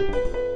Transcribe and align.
Música 0.00 0.49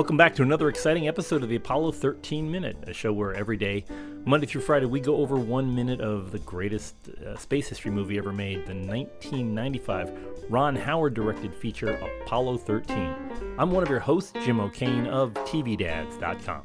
Welcome 0.00 0.16
back 0.16 0.34
to 0.36 0.42
another 0.42 0.70
exciting 0.70 1.08
episode 1.08 1.42
of 1.42 1.50
the 1.50 1.56
Apollo 1.56 1.92
13 1.92 2.50
Minute, 2.50 2.78
a 2.86 2.94
show 2.94 3.12
where 3.12 3.34
every 3.34 3.58
day, 3.58 3.84
Monday 4.24 4.46
through 4.46 4.62
Friday, 4.62 4.86
we 4.86 4.98
go 4.98 5.16
over 5.16 5.36
one 5.36 5.74
minute 5.74 6.00
of 6.00 6.32
the 6.32 6.38
greatest 6.38 6.94
uh, 7.10 7.36
space 7.36 7.68
history 7.68 7.90
movie 7.90 8.16
ever 8.16 8.32
made, 8.32 8.64
the 8.64 8.72
1995 8.72 10.10
Ron 10.48 10.74
Howard 10.74 11.12
directed 11.12 11.54
feature 11.54 12.00
Apollo 12.22 12.56
13. 12.56 13.14
I'm 13.58 13.70
one 13.72 13.82
of 13.82 13.90
your 13.90 14.00
hosts, 14.00 14.32
Jim 14.42 14.58
O'Kane 14.58 15.06
of 15.06 15.34
TVDads.com. 15.34 16.62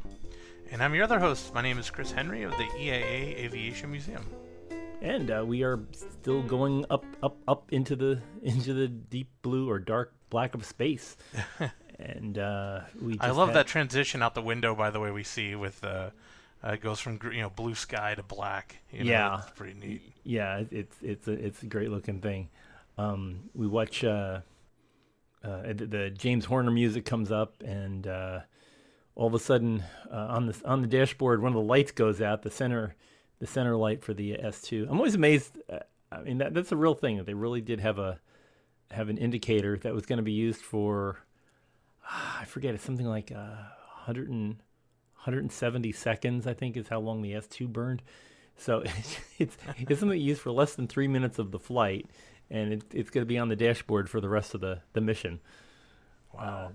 And 0.71 0.81
I'm 0.81 0.95
your 0.95 1.03
other 1.03 1.19
host. 1.19 1.53
My 1.53 1.61
name 1.61 1.77
is 1.77 1.89
Chris 1.89 2.13
Henry 2.13 2.43
of 2.43 2.51
the 2.51 2.63
EAA 2.63 3.35
Aviation 3.39 3.91
Museum. 3.91 4.25
And 5.01 5.29
uh, 5.29 5.43
we 5.45 5.61
are 5.61 5.81
still 5.91 6.41
going 6.41 6.85
up, 6.89 7.05
up, 7.21 7.37
up 7.49 7.73
into 7.73 7.97
the 7.97 8.21
into 8.43 8.73
the 8.73 8.87
deep 8.87 9.27
blue 9.41 9.69
or 9.69 9.77
dark 9.77 10.13
black 10.29 10.55
of 10.55 10.65
space. 10.65 11.17
and 11.99 12.37
uh, 12.37 12.81
we. 13.01 13.17
I 13.19 13.31
love 13.31 13.49
had, 13.49 13.57
that 13.57 13.67
transition 13.67 14.21
out 14.21 14.35
the 14.35 14.41
window. 14.41 14.75
By 14.75 14.89
the 14.89 14.99
way, 14.99 15.11
we 15.11 15.23
see 15.23 15.55
with 15.55 15.83
uh, 15.83 16.09
uh, 16.63 16.71
it 16.71 16.81
goes 16.81 16.99
from 16.99 17.19
you 17.31 17.41
know 17.41 17.49
blue 17.49 17.75
sky 17.75 18.15
to 18.15 18.23
black. 18.23 18.77
You 18.91 19.03
know, 19.03 19.11
yeah, 19.11 19.39
it's 19.39 19.51
pretty 19.51 19.73
neat. 19.73 20.01
Yeah, 20.23 20.63
it's 20.71 20.95
it's 21.01 21.27
a 21.27 21.31
it's 21.33 21.63
a 21.63 21.67
great 21.67 21.91
looking 21.91 22.21
thing. 22.21 22.49
Um, 22.97 23.49
we 23.53 23.67
watch 23.67 24.03
uh, 24.03 24.39
uh, 25.43 25.73
the, 25.73 25.85
the, 25.85 26.09
James 26.09 26.45
Horner 26.45 26.71
music 26.71 27.05
comes 27.05 27.31
up, 27.31 27.61
and 27.63 28.07
uh, 28.07 28.39
all 29.15 29.27
of 29.27 29.33
a 29.33 29.39
sudden 29.39 29.83
uh, 30.11 30.15
on 30.29 30.47
the 30.47 30.61
on 30.65 30.81
the 30.81 30.87
dashboard, 30.87 31.41
one 31.41 31.51
of 31.51 31.55
the 31.55 31.67
lights 31.67 31.91
goes 31.91 32.21
out. 32.21 32.41
The 32.41 32.51
center 32.51 32.95
the 33.39 33.47
center 33.47 33.75
light 33.75 34.03
for 34.03 34.13
the 34.13 34.33
S2. 34.33 34.89
I'm 34.89 34.97
always 34.97 35.15
amazed. 35.15 35.57
Uh, 35.69 35.79
I 36.11 36.21
mean, 36.21 36.37
that, 36.37 36.53
that's 36.53 36.71
a 36.71 36.77
real 36.77 36.93
thing 36.93 37.17
that 37.17 37.25
they 37.25 37.33
really 37.33 37.61
did 37.61 37.79
have 37.79 37.99
a 37.99 38.19
have 38.91 39.09
an 39.09 39.17
indicator 39.17 39.77
that 39.79 39.93
was 39.93 40.05
going 40.05 40.17
to 40.17 40.23
be 40.23 40.31
used 40.31 40.61
for 40.61 41.24
I 42.39 42.45
forget 42.45 42.75
it's 42.75 42.83
something 42.83 43.07
like 43.07 43.31
uh, 43.31 43.55
100 44.05 44.29
and, 44.29 44.57
170 45.15 45.91
seconds. 45.91 46.45
I 46.45 46.53
think 46.53 46.77
is 46.77 46.87
how 46.87 46.99
long 46.99 47.21
the 47.21 47.31
S2 47.31 47.67
burned. 47.67 48.01
So 48.57 48.83
it's 49.39 49.57
it's 49.89 49.99
something 49.99 50.19
used 50.19 50.41
for 50.41 50.51
less 50.51 50.75
than 50.75 50.87
three 50.87 51.07
minutes 51.07 51.39
of 51.39 51.51
the 51.51 51.59
flight, 51.59 52.07
and 52.49 52.73
it, 52.73 52.83
it's 52.93 53.09
going 53.09 53.23
to 53.23 53.27
be 53.27 53.37
on 53.37 53.49
the 53.49 53.55
dashboard 53.55 54.09
for 54.09 54.21
the 54.21 54.29
rest 54.29 54.53
of 54.53 54.61
the 54.61 54.81
the 54.93 55.01
mission. 55.01 55.39
Wow. 56.33 56.41
Uh, 56.41 56.69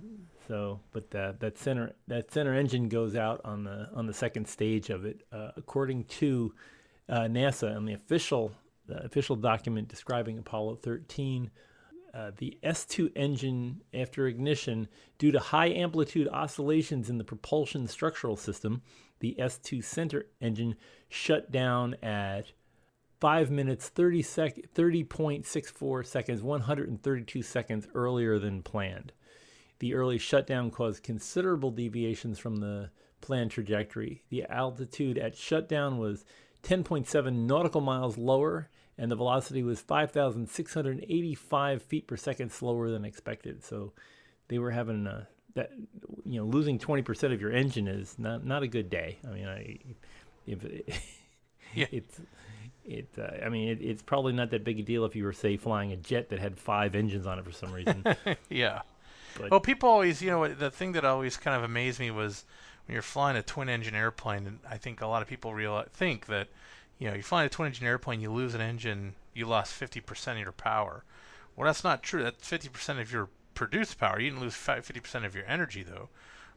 so, 0.48 0.80
but 0.92 1.10
that 1.12 1.40
that 1.40 1.58
center 1.58 1.92
that 2.08 2.32
center 2.32 2.54
engine 2.54 2.88
goes 2.88 3.14
out 3.14 3.40
on 3.44 3.64
the 3.64 3.88
on 3.94 4.06
the 4.06 4.14
second 4.14 4.48
stage 4.48 4.90
of 4.90 5.04
it, 5.04 5.22
uh, 5.32 5.52
according 5.56 6.04
to 6.04 6.52
uh, 7.08 7.20
NASA 7.22 7.76
and 7.76 7.86
the 7.86 7.92
official 7.92 8.52
the 8.86 9.04
official 9.04 9.36
document 9.36 9.88
describing 9.88 10.38
Apollo 10.38 10.76
13 10.82 11.50
uh, 12.12 12.32
the 12.38 12.58
S2 12.64 13.12
engine, 13.16 13.82
after 13.94 14.26
ignition, 14.26 14.88
due 15.18 15.32
to 15.32 15.38
high 15.38 15.68
amplitude 15.68 16.28
oscillations 16.28 17.08
in 17.08 17.18
the 17.18 17.24
propulsion 17.24 17.86
structural 17.86 18.36
system, 18.36 18.82
the 19.20 19.36
S2 19.38 19.84
center 19.84 20.26
engine 20.40 20.76
shut 21.08 21.50
down 21.50 21.94
at 22.02 22.52
5 23.20 23.50
minutes 23.50 23.88
30 23.88 24.22
sec- 24.22 24.74
30.64 24.74 26.06
seconds, 26.06 26.42
132 26.42 27.42
seconds 27.42 27.86
earlier 27.94 28.38
than 28.38 28.62
planned. 28.62 29.12
The 29.78 29.94
early 29.94 30.18
shutdown 30.18 30.70
caused 30.70 31.02
considerable 31.02 31.70
deviations 31.70 32.38
from 32.38 32.56
the 32.56 32.90
planned 33.20 33.50
trajectory. 33.50 34.24
The 34.30 34.44
altitude 34.44 35.18
at 35.18 35.36
shutdown 35.36 35.98
was 35.98 36.24
10.7 36.62 37.46
nautical 37.46 37.80
miles 37.80 38.18
lower 38.18 38.68
and 38.98 39.10
the 39.10 39.16
velocity 39.16 39.62
was 39.62 39.80
5,685 39.80 41.82
feet 41.82 42.06
per 42.06 42.16
second 42.16 42.52
slower 42.52 42.90
than 42.90 43.04
expected. 43.04 43.64
So 43.64 43.92
they 44.48 44.58
were 44.58 44.70
having 44.70 45.06
a, 45.06 45.26
that, 45.54 45.70
you 46.24 46.40
know, 46.40 46.46
losing 46.46 46.78
20% 46.78 47.32
of 47.32 47.40
your 47.40 47.50
engine 47.50 47.88
is 47.88 48.18
not, 48.18 48.44
not 48.44 48.62
a 48.62 48.68
good 48.68 48.90
day. 48.90 49.18
I 49.26 49.32
mean, 49.32 49.46
I, 49.46 49.78
if 50.46 50.64
yeah. 51.74 51.86
it's, 51.90 52.20
it, 52.84 53.08
uh, 53.18 53.44
I 53.44 53.48
mean, 53.48 53.68
it, 53.68 53.80
it's 53.80 54.02
probably 54.02 54.32
not 54.32 54.50
that 54.50 54.64
big 54.64 54.80
a 54.80 54.82
deal 54.82 55.04
if 55.04 55.14
you 55.14 55.24
were, 55.24 55.32
say, 55.32 55.56
flying 55.56 55.92
a 55.92 55.96
jet 55.96 56.30
that 56.30 56.38
had 56.38 56.58
five 56.58 56.94
engines 56.94 57.26
on 57.26 57.38
it 57.38 57.44
for 57.44 57.52
some 57.52 57.72
reason. 57.72 58.04
yeah. 58.48 58.82
But, 59.38 59.50
well, 59.50 59.60
people 59.60 59.88
always, 59.88 60.20
you 60.20 60.30
know, 60.30 60.48
the 60.48 60.70
thing 60.70 60.92
that 60.92 61.04
always 61.04 61.36
kind 61.36 61.56
of 61.56 61.62
amazed 61.62 62.00
me 62.00 62.10
was 62.10 62.44
when 62.86 62.94
you're 62.94 63.02
flying 63.02 63.36
a 63.36 63.42
twin 63.42 63.68
engine 63.68 63.94
airplane, 63.94 64.46
and 64.46 64.58
I 64.68 64.76
think 64.76 65.00
a 65.00 65.06
lot 65.06 65.22
of 65.22 65.28
people 65.28 65.54
realize, 65.54 65.88
think 65.92 66.26
that 66.26 66.48
you 67.00 67.08
know, 67.08 67.16
you 67.16 67.22
fly 67.22 67.44
a 67.44 67.48
twin 67.48 67.68
engine 67.68 67.86
airplane, 67.86 68.20
you 68.20 68.30
lose 68.30 68.54
an 68.54 68.60
engine, 68.60 69.14
you 69.34 69.46
lost 69.46 69.80
50% 69.80 70.32
of 70.32 70.38
your 70.38 70.52
power. 70.52 71.02
Well, 71.56 71.66
that's 71.66 71.82
not 71.82 72.02
true. 72.02 72.22
That's 72.22 72.48
50% 72.48 73.00
of 73.00 73.10
your 73.10 73.30
produced 73.54 73.98
power. 73.98 74.20
You 74.20 74.30
didn't 74.30 74.42
lose 74.42 74.54
50% 74.54 75.24
of 75.24 75.34
your 75.34 75.44
energy, 75.46 75.82
though. 75.82 76.10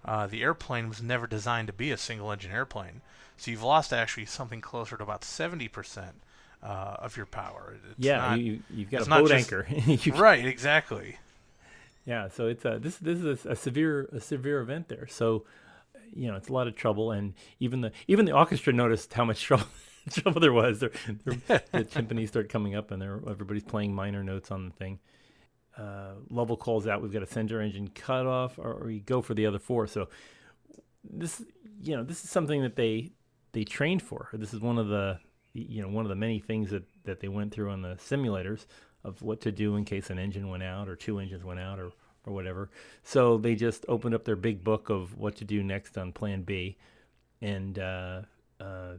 Uh, 0.06 0.28
the 0.28 0.44
airplane 0.44 0.90
was 0.90 1.02
never 1.02 1.26
designed 1.28 1.68
to 1.68 1.74
be 1.74 1.92
a 1.92 1.98
single 1.98 2.31
engine 2.31 2.52
airplane. 2.52 3.02
So 3.38 3.52
you've 3.52 3.64
lost 3.64 3.94
actually 3.94 4.26
something 4.26 4.59
closer 4.59 4.98
to 4.98 5.04
about 5.04 5.22
70% 5.22 6.09
uh, 6.62 6.66
of 6.66 7.16
your 7.16 7.25
power. 7.25 7.78
It's 7.92 8.06
yeah, 8.06 8.18
not, 8.18 8.40
you, 8.40 8.62
have 8.78 8.92
got 8.92 9.08
a 9.08 9.10
boat 9.10 9.30
just, 9.30 9.52
anchor. 9.52 9.68
right, 10.22 10.46
exactly. 10.46 11.18
Yeah, 12.06 12.28
so 12.28 12.48
it's 12.48 12.66
a, 12.66 12.80
this 12.80 12.98
this 12.98 13.20
is 13.20 13.46
a, 13.46 13.52
a 13.52 13.56
severe 13.56 14.10
a 14.12 14.20
severe 14.20 14.60
event 14.60 14.90
there. 14.90 15.08
So 15.08 15.46
you 16.14 16.30
know, 16.30 16.36
it's 16.36 16.50
a 16.50 16.54
lot 16.54 16.68
of 16.68 16.75
trouble, 16.75 17.12
and 17.12 17.34
even 17.62 17.80
the 17.80 17.94
even 18.10 18.25
the 18.25 18.34
orchestra 18.34 18.74
noticed 18.74 19.14
how 19.14 19.24
much 19.24 19.42
trouble 19.44 19.68
trouble 20.12 20.41
there 20.41 20.53
was. 20.53 20.80
They're, 20.80 20.91
they're, 21.25 21.62
the 21.72 21.86
timpani 21.86 22.28
start 22.28 22.50
coming 22.50 22.75
up, 22.75 22.91
and 22.91 23.02
everybody's 23.02 23.64
playing 23.64 23.94
minor 23.94 24.24
notes 24.24 24.52
on 24.52 24.66
the 24.66 24.72
thing. 24.72 25.00
Uh, 25.78 26.14
Lovell 26.30 26.58
calls 26.58 26.88
out, 26.88 27.02
"We've 27.02 27.14
got 27.14 27.24
a 27.24 27.28
center 27.28 27.62
engine 27.62 27.88
cut 27.90 28.25
off, 28.25 28.59
or, 28.59 28.74
or 28.74 28.90
you 28.92 29.00
go 29.00 29.22
for 29.22 29.34
the 29.34 29.46
other 29.46 29.59
four. 29.59 29.88
So 29.88 30.09
this, 31.03 31.42
you 31.81 31.96
know, 31.96 32.03
this 32.03 32.24
is 32.24 32.30
something 32.30 32.62
that 32.62 32.75
they 32.75 33.12
they 33.53 33.63
trained 33.63 34.02
for. 34.02 34.30
This 34.34 34.53
is 34.53 34.59
one 34.59 34.78
of 34.78 34.88
the 34.88 35.19
you 35.53 35.81
know 35.81 35.88
one 35.88 36.06
of 36.06 36.09
the 36.09 36.16
many 36.16 36.40
things 36.40 36.69
that 36.72 36.84
that 37.06 37.19
they 37.19 37.28
went 37.28 37.53
through 37.53 37.72
on 37.72 37.81
the 37.81 37.96
simulators 37.96 38.66
of 39.03 39.22
what 39.22 39.42
to 39.42 39.52
do 39.52 39.75
in 39.75 39.84
case 39.84 40.09
an 40.09 40.19
engine 40.19 40.50
went 40.50 40.63
out 40.63 40.88
or 40.88 40.96
two 40.96 41.19
engines 41.19 41.44
went 41.44 41.59
out 41.59 41.80
or 41.80 41.92
or 42.25 42.34
whatever. 42.34 42.69
So 43.03 43.38
they 43.38 43.56
just 43.56 43.86
opened 43.88 44.16
up 44.16 44.25
their 44.25 44.36
big 44.36 44.63
book 44.63 44.90
of 44.90 45.18
what 45.18 45.36
to 45.38 45.46
do 45.46 45.63
next 45.63 45.97
on 45.97 46.12
Plan 46.12 46.44
B, 46.44 46.78
and 47.42 47.78
uh, 47.80 48.22
uh, 48.59 48.94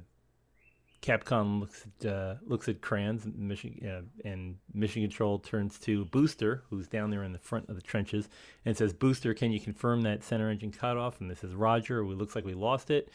Capcom 1.04 1.60
looks 1.60 1.84
at 2.00 2.10
uh, 2.10 2.34
looks 2.46 2.66
at 2.66 2.80
Kranz 2.80 3.26
and 3.26 3.38
Mission 3.38 3.78
uh, 3.86 4.26
and 4.26 4.56
Mission 4.72 5.02
Control 5.02 5.38
turns 5.38 5.78
to 5.80 6.06
Booster, 6.06 6.62
who's 6.70 6.88
down 6.88 7.10
there 7.10 7.22
in 7.24 7.32
the 7.32 7.38
front 7.38 7.68
of 7.68 7.76
the 7.76 7.82
trenches, 7.82 8.30
and 8.64 8.74
says, 8.74 8.94
"Booster, 8.94 9.34
can 9.34 9.52
you 9.52 9.60
confirm 9.60 10.00
that 10.02 10.24
center 10.24 10.48
engine 10.48 10.72
cutoff?" 10.72 11.20
And 11.20 11.30
this 11.30 11.44
is 11.44 11.54
Roger. 11.54 12.00
It 12.00 12.06
looks 12.06 12.34
like 12.34 12.46
we 12.46 12.54
lost 12.54 12.90
it. 12.90 13.10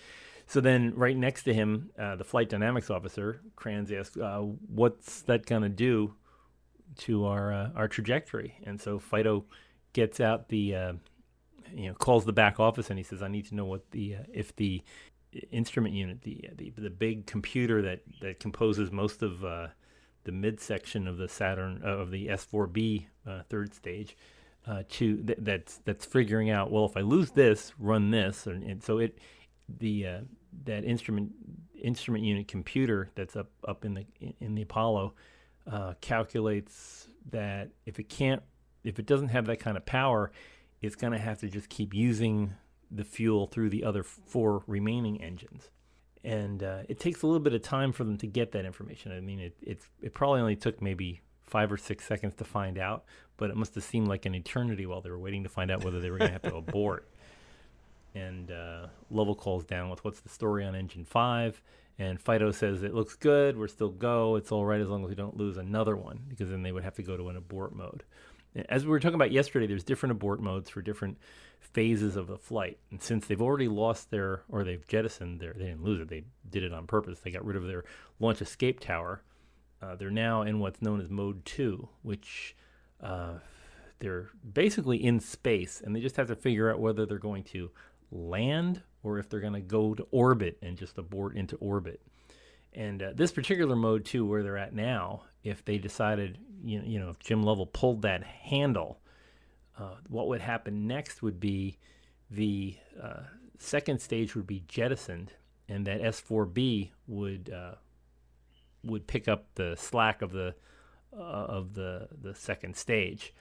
So 0.46 0.62
then, 0.62 0.94
right 0.96 1.18
next 1.18 1.44
to 1.44 1.54
him, 1.54 1.90
uh, 1.98 2.16
the 2.16 2.24
flight 2.24 2.50
dynamics 2.50 2.92
officer, 2.92 3.42
Kranz 3.56 3.92
asks, 3.92 4.18
uh, 4.18 4.42
"What's 4.68 5.24
that 5.24 5.48
going 5.48 5.64
to 5.64 5.70
do 5.70 6.14
to 6.98 7.26
our 7.26 7.52
uh, 7.52 7.70
our 7.76 7.88
trajectory?" 7.88 8.54
And 8.66 8.80
so 8.80 9.00
Fido 9.00 9.46
gets 9.94 10.20
out 10.20 10.50
the 10.50 10.76
uh, 10.76 10.94
you 11.74 11.88
know 11.88 11.96
calls 11.96 12.26
the 12.26 12.34
back 12.34 12.60
office 12.60 12.92
and 12.92 13.00
he 13.00 13.04
says, 13.04 13.24
"I 13.24 13.30
need 13.30 13.48
to 13.48 13.56
know 13.56 13.66
what 13.66 13.90
the 13.90 14.18
if 14.32 14.56
the 14.56 14.84
instrument 15.52 15.94
unit, 15.94 16.22
the 16.22 16.50
the 16.56 16.72
the 16.78 16.90
big 16.90 17.26
computer 17.26 17.82
that 17.82 18.02
that 18.22 18.40
composes 18.40 18.92
most 18.92 19.22
of 19.22 19.44
uh, 19.44 19.68
the 20.24 20.32
midsection 20.32 21.08
of 21.08 21.18
the 21.18 21.28
Saturn 21.28 21.82
uh, 21.84 21.98
of 21.98 22.12
the 22.12 22.28
S4B 22.28 23.06
uh, 23.28 23.42
third 23.50 23.74
stage, 23.74 24.18
uh, 24.68 24.84
to 24.90 25.18
th- 25.18 25.40
that's 25.42 25.78
that's 25.86 26.06
figuring 26.06 26.50
out 26.50 26.72
well 26.72 26.86
if 26.86 26.98
I 26.98 27.02
lose 27.02 27.32
this, 27.32 27.74
run 27.80 28.12
this, 28.12 28.48
and, 28.48 28.64
and 28.64 28.84
so 28.84 29.00
it 29.00 29.18
the 29.78 30.08
uh, 30.08 30.20
that 30.66 30.84
instrument 30.84 31.32
instrument 31.82 32.24
unit 32.24 32.48
computer 32.48 33.10
that's 33.16 33.36
up 33.36 33.50
up 33.68 33.86
in 33.86 33.94
the 33.94 34.06
in 34.40 34.56
the 34.56 34.64
Apollo 34.64 35.14
uh, 35.72 35.94
calculates 36.02 37.08
that 37.32 37.70
if 37.86 38.00
it 38.00 38.10
can't 38.10 38.42
if 38.84 39.00
it 39.00 39.06
doesn't 39.06 39.30
have 39.30 39.46
that 39.46 39.60
kind 39.60 39.78
of 39.78 39.86
power, 39.86 40.32
it's 40.82 40.96
going 40.96 41.14
to 41.14 41.20
have 41.20 41.40
to 41.40 41.48
just 41.48 41.70
keep 41.70 41.94
using 41.94 42.54
the 42.92 43.04
fuel 43.04 43.48
through 43.48 43.70
the 43.70 43.84
other 43.84 44.04
four 44.04 44.64
remaining 44.68 45.22
engines. 45.22 45.70
And 46.24 46.64
uh, 46.64 46.80
it 46.90 47.00
takes 47.00 47.22
a 47.22 47.28
little 47.28 47.40
bit 47.40 47.54
of 47.54 47.62
time 47.62 47.94
for 47.94 48.04
them 48.04 48.18
to 48.18 48.28
get 48.28 48.52
that 48.52 48.66
information. 48.66 49.12
I 49.12 49.22
mean, 49.22 49.40
it, 49.40 49.56
it, 49.62 49.80
it 50.02 50.14
probably 50.14 50.42
only 50.42 50.56
took 50.56 50.82
maybe 50.82 51.22
five 51.44 51.72
or 51.72 51.78
six 51.78 52.06
seconds 52.06 52.36
to 52.36 52.44
find 52.44 52.78
out, 52.78 53.06
but 53.38 53.50
it 53.50 53.56
must 53.56 53.76
have 53.76 53.84
seemed 53.84 54.08
like 54.08 54.26
an 54.26 54.36
eternity 54.36 54.86
while 54.86 55.02
they 55.02 55.10
were 55.10 55.20
waiting 55.20 55.44
to 55.44 55.50
find 55.50 55.72
out 55.72 55.84
whether 55.84 56.00
they 56.00 56.12
were 56.12 56.18
going 56.18 56.30
to 56.30 56.34
have 56.34 56.42
to 56.44 56.56
abort. 56.56 57.08
And 58.16 58.50
uh, 58.50 58.88
Lovell 59.12 59.36
calls 59.36 59.64
down 59.64 59.92
with 59.92 60.04
what's 60.04 60.20
the 60.20 60.30
story 60.30 60.66
on 60.66 60.74
engine 60.74 61.06
five. 61.06 61.62
And 62.00 62.20
Fido 62.20 62.52
says 62.52 62.82
it 62.82 62.96
looks 62.96 63.16
good. 63.16 63.58
We're 63.58 63.68
still 63.68 63.90
go. 63.90 64.36
It's 64.36 64.52
all 64.52 64.66
right 64.66 64.80
as 64.80 64.88
long 64.88 65.04
as 65.04 65.10
we 65.10 65.16
don't 65.16 65.38
lose 65.38 65.58
another 65.58 65.96
one, 65.96 66.22
because 66.30 66.50
then 66.50 66.64
they 66.64 66.72
would 66.72 66.84
have 66.84 66.96
to 66.96 67.04
go 67.04 67.18
to 67.18 67.30
an 67.30 67.36
abort 67.36 67.76
mode. 67.76 68.04
As 68.68 68.84
we 68.84 68.90
were 68.90 69.00
talking 69.00 69.16
about 69.16 69.32
yesterday, 69.32 69.68
there's 69.68 69.84
different 69.84 70.12
abort 70.12 70.42
modes 70.42 70.70
for 70.70 70.82
different 70.82 71.18
phases 71.60 72.16
of 72.16 72.28
the 72.28 72.38
flight. 72.38 72.80
And 72.90 73.02
since 73.02 73.28
they've 73.28 73.42
already 73.42 73.68
lost 73.68 74.10
their, 74.10 74.44
or 74.50 74.64
they've 74.64 74.88
jettisoned 74.88 75.40
their, 75.40 75.54
they 75.54 75.66
didn't 75.66 75.84
lose 75.84 76.00
it, 76.00 76.10
they 76.10 76.24
did 76.50 76.64
it 76.64 76.74
on 76.74 76.88
purpose. 76.88 77.20
They 77.20 77.32
got 77.32 77.46
rid 77.46 77.58
of 77.58 77.68
their 77.68 77.84
launch 78.20 78.42
escape 78.42 78.80
tower. 78.80 79.22
Uh, 79.82 79.96
they're 79.96 80.10
now 80.10 80.42
in 80.42 80.60
what's 80.60 80.82
known 80.82 81.00
as 81.00 81.10
mode 81.10 81.46
two, 81.46 81.88
which 82.02 82.56
uh, 83.02 83.36
they're 84.00 84.30
basically 84.54 85.04
in 85.04 85.20
space, 85.20 85.82
and 85.84 85.96
they 85.96 86.02
just 86.02 86.18
have 86.18 86.28
to 86.28 86.36
figure 86.36 86.72
out 86.72 86.80
whether 86.80 87.06
they're 87.06 87.18
going 87.18 87.44
to 87.44 87.70
land 88.12 88.82
or 89.04 89.20
if 89.20 89.30
they're 89.30 89.40
going 89.40 89.54
to 89.54 89.62
go 89.62 89.94
to 89.94 90.06
orbit 90.12 90.58
and 90.62 90.78
just 90.78 90.98
abort 90.98 91.36
into 91.36 91.56
orbit. 91.58 92.02
And 92.74 93.02
uh, 93.02 93.12
this 93.16 93.32
particular 93.32 93.76
mode, 93.76 94.06
too, 94.06 94.26
where 94.26 94.44
they're 94.44 94.58
at 94.58 94.74
now, 94.74 95.24
if 95.44 95.66
they 95.66 95.78
decided, 95.78 96.38
you 96.64 96.80
know, 96.80 96.86
you 96.86 97.00
know 97.00 97.10
if 97.10 97.20
Jim 97.20 97.44
Lovell 97.44 97.66
pulled 97.66 98.04
that 98.04 98.24
handle, 98.24 99.00
uh, 99.78 99.96
what 100.08 100.28
would 100.28 100.42
happen 100.42 100.88
next 100.88 101.22
would 101.22 101.40
be 101.40 101.78
the 102.30 102.76
uh, 103.02 103.22
second 103.58 104.02
stage 104.02 104.36
would 104.36 104.48
be 104.48 104.64
jettisoned, 104.68 105.34
and 105.68 105.88
that 105.88 106.02
S4B 106.02 106.92
would 107.08 107.50
uh, 107.50 107.76
would 108.84 109.08
pick 109.08 109.28
up 109.28 109.48
the 109.56 109.76
slack 109.78 110.22
of 110.22 110.32
the 110.32 110.56
uh, 111.16 111.22
of 111.22 111.74
the 111.74 112.08
the 112.22 112.36
second 112.36 112.76
stage. 112.76 113.34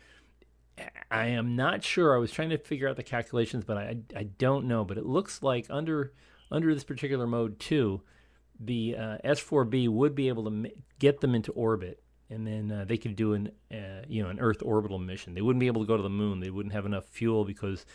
I 1.10 1.26
am 1.26 1.56
not 1.56 1.82
sure. 1.82 2.14
I 2.14 2.19
was 2.19 2.30
trying 2.30 2.50
to 2.50 2.58
figure 2.58 2.88
out 2.88 2.96
the 2.96 3.02
calculations, 3.02 3.64
but 3.64 3.76
I 3.76 3.98
I 4.16 4.25
don't 4.25 4.66
know. 4.66 4.84
But 4.84 4.98
it 4.98 5.06
looks 5.06 5.42
like 5.42 5.66
under 5.69 6.12
under 6.50 6.72
this 6.72 6.84
particular 6.84 7.26
mode 7.26 7.58
two, 7.58 8.02
the 8.60 8.96
uh, 8.96 9.19
S4B 9.25 9.88
would 9.88 10.14
be 10.14 10.28
able 10.28 10.44
to 10.50 10.70
get 10.99 11.20
them 11.20 11.34
into 11.34 11.52
orbit, 11.52 12.02
and 12.31 12.46
then 12.46 12.72
uh, 12.72 12.84
they 12.84 12.96
could 12.96 13.16
do 13.16 13.34
an 13.34 13.50
uh, 13.72 14.02
you 14.08 14.22
know 14.22 14.28
an 14.28 14.40
Earth 14.40 14.62
orbital 14.62 14.99
mission. 14.99 15.34
They 15.34 15.43
wouldn't 15.43 15.60
be 15.60 15.66
able 15.66 15.82
to 15.82 15.87
go 15.87 15.96
to 15.96 16.02
the 16.02 16.10
moon. 16.10 16.40
They 16.40 16.50
wouldn't 16.50 16.75
have 16.75 16.87
enough 16.87 17.06
fuel 17.06 17.44
because 17.44 17.87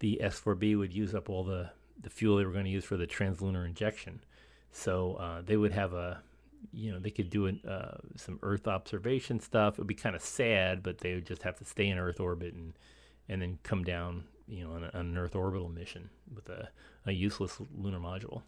the 0.00 0.20
S4B 0.22 0.78
would 0.78 0.92
use 0.92 1.14
up 1.14 1.28
all 1.28 1.44
the 1.44 1.70
the 2.00 2.10
fuel 2.10 2.38
they 2.38 2.44
were 2.44 2.52
going 2.52 2.64
to 2.64 2.70
use 2.70 2.84
for 2.84 2.96
the 2.96 3.06
translunar 3.06 3.66
injection. 3.66 4.20
So 4.72 5.14
uh, 5.14 5.42
they 5.42 5.56
would 5.56 5.72
have 5.72 5.92
a 5.92 6.22
you 6.72 6.92
know 6.92 6.98
they 6.98 7.10
could 7.10 7.30
do 7.30 7.46
an, 7.46 7.60
uh, 7.66 7.98
some 8.16 8.38
Earth 8.42 8.66
observation 8.66 9.40
stuff. 9.40 9.74
It 9.74 9.78
would 9.78 9.86
be 9.86 9.94
kind 9.94 10.16
of 10.16 10.22
sad, 10.22 10.82
but 10.82 10.98
they 10.98 11.14
would 11.14 11.26
just 11.26 11.42
have 11.42 11.56
to 11.58 11.64
stay 11.64 11.88
in 11.88 11.98
Earth 11.98 12.20
orbit 12.20 12.54
and 12.54 12.74
and 13.28 13.42
then 13.42 13.58
come 13.62 13.84
down, 13.84 14.24
you 14.48 14.64
know, 14.64 14.72
on, 14.72 14.82
a, 14.82 14.90
on 14.92 15.06
an 15.06 15.16
Earth 15.16 15.36
orbital 15.36 15.68
mission 15.68 16.10
with 16.34 16.48
a, 16.48 16.68
a 17.06 17.12
useless 17.12 17.60
lunar 17.78 18.00
module. 18.00 18.42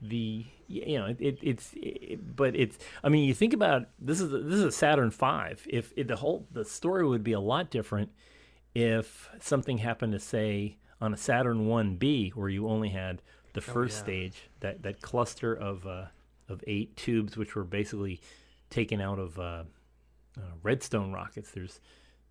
The 0.00 0.44
you 0.68 0.98
know 0.98 1.06
it, 1.06 1.20
it 1.20 1.38
it's 1.42 1.74
it, 1.74 2.36
but 2.36 2.54
it's 2.54 2.78
I 3.02 3.08
mean 3.08 3.24
you 3.24 3.34
think 3.34 3.52
about 3.52 3.86
this 3.98 4.20
is 4.20 4.32
a, 4.32 4.38
this 4.38 4.54
is 4.54 4.64
a 4.64 4.72
Saturn 4.72 5.10
V. 5.10 5.56
If, 5.68 5.92
if 5.96 6.06
the 6.06 6.16
whole 6.16 6.46
the 6.52 6.64
story 6.64 7.06
would 7.06 7.24
be 7.24 7.32
a 7.32 7.40
lot 7.40 7.70
different 7.70 8.10
if 8.74 9.28
something 9.40 9.78
happened 9.78 10.12
to 10.12 10.20
say 10.20 10.76
on 11.00 11.12
a 11.12 11.16
Saturn 11.16 11.66
1B 11.66 12.34
where 12.34 12.48
you 12.48 12.68
only 12.68 12.90
had 12.90 13.22
the 13.54 13.60
oh, 13.60 13.72
first 13.72 13.98
yeah. 13.98 14.02
stage 14.02 14.50
that 14.60 14.82
that 14.82 15.00
cluster 15.00 15.54
of 15.54 15.86
uh, 15.86 16.06
of 16.48 16.62
eight 16.66 16.96
tubes, 16.96 17.36
which 17.36 17.54
were 17.54 17.64
basically 17.64 18.20
taken 18.70 19.00
out 19.00 19.18
of 19.18 19.38
uh, 19.38 19.64
uh, 20.36 20.40
redstone 20.62 21.12
rockets. 21.12 21.50
There's 21.50 21.80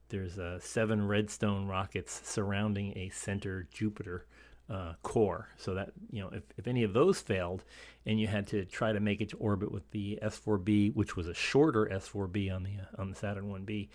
there's 0.10 0.40
uh, 0.40 0.60
seven 0.60 1.08
redstone 1.08 1.68
rockets 1.68 2.22
surrounding 2.24 2.98
a 2.98 3.10
center 3.10 3.68
Jupiter 3.72 4.26
uh, 4.70 4.94
core. 5.04 5.50
So 5.58 5.76
that 5.76 5.92
you 6.12 6.22
know, 6.22 6.30
if, 6.30 6.44
if 6.58 6.68
any 6.68 6.84
of 6.84 6.94
those 6.94 7.20
failed, 7.20 7.64
and 8.06 8.20
you 8.20 8.28
had 8.28 8.48
to 8.48 8.66
try 8.66 8.92
to 8.92 9.00
make 9.00 9.22
it 9.22 9.30
to 9.30 9.38
orbit 9.38 9.72
with 9.72 9.90
the 9.92 10.20
S4B, 10.22 10.94
which 10.96 11.16
was 11.16 11.28
a 11.28 11.34
shorter 11.34 11.86
S4B 11.86 12.54
on 12.54 12.64
the 12.64 12.72
uh, 12.72 13.02
on 13.02 13.10
the 13.10 13.16
Saturn 13.16 13.50
1B, 13.50 13.90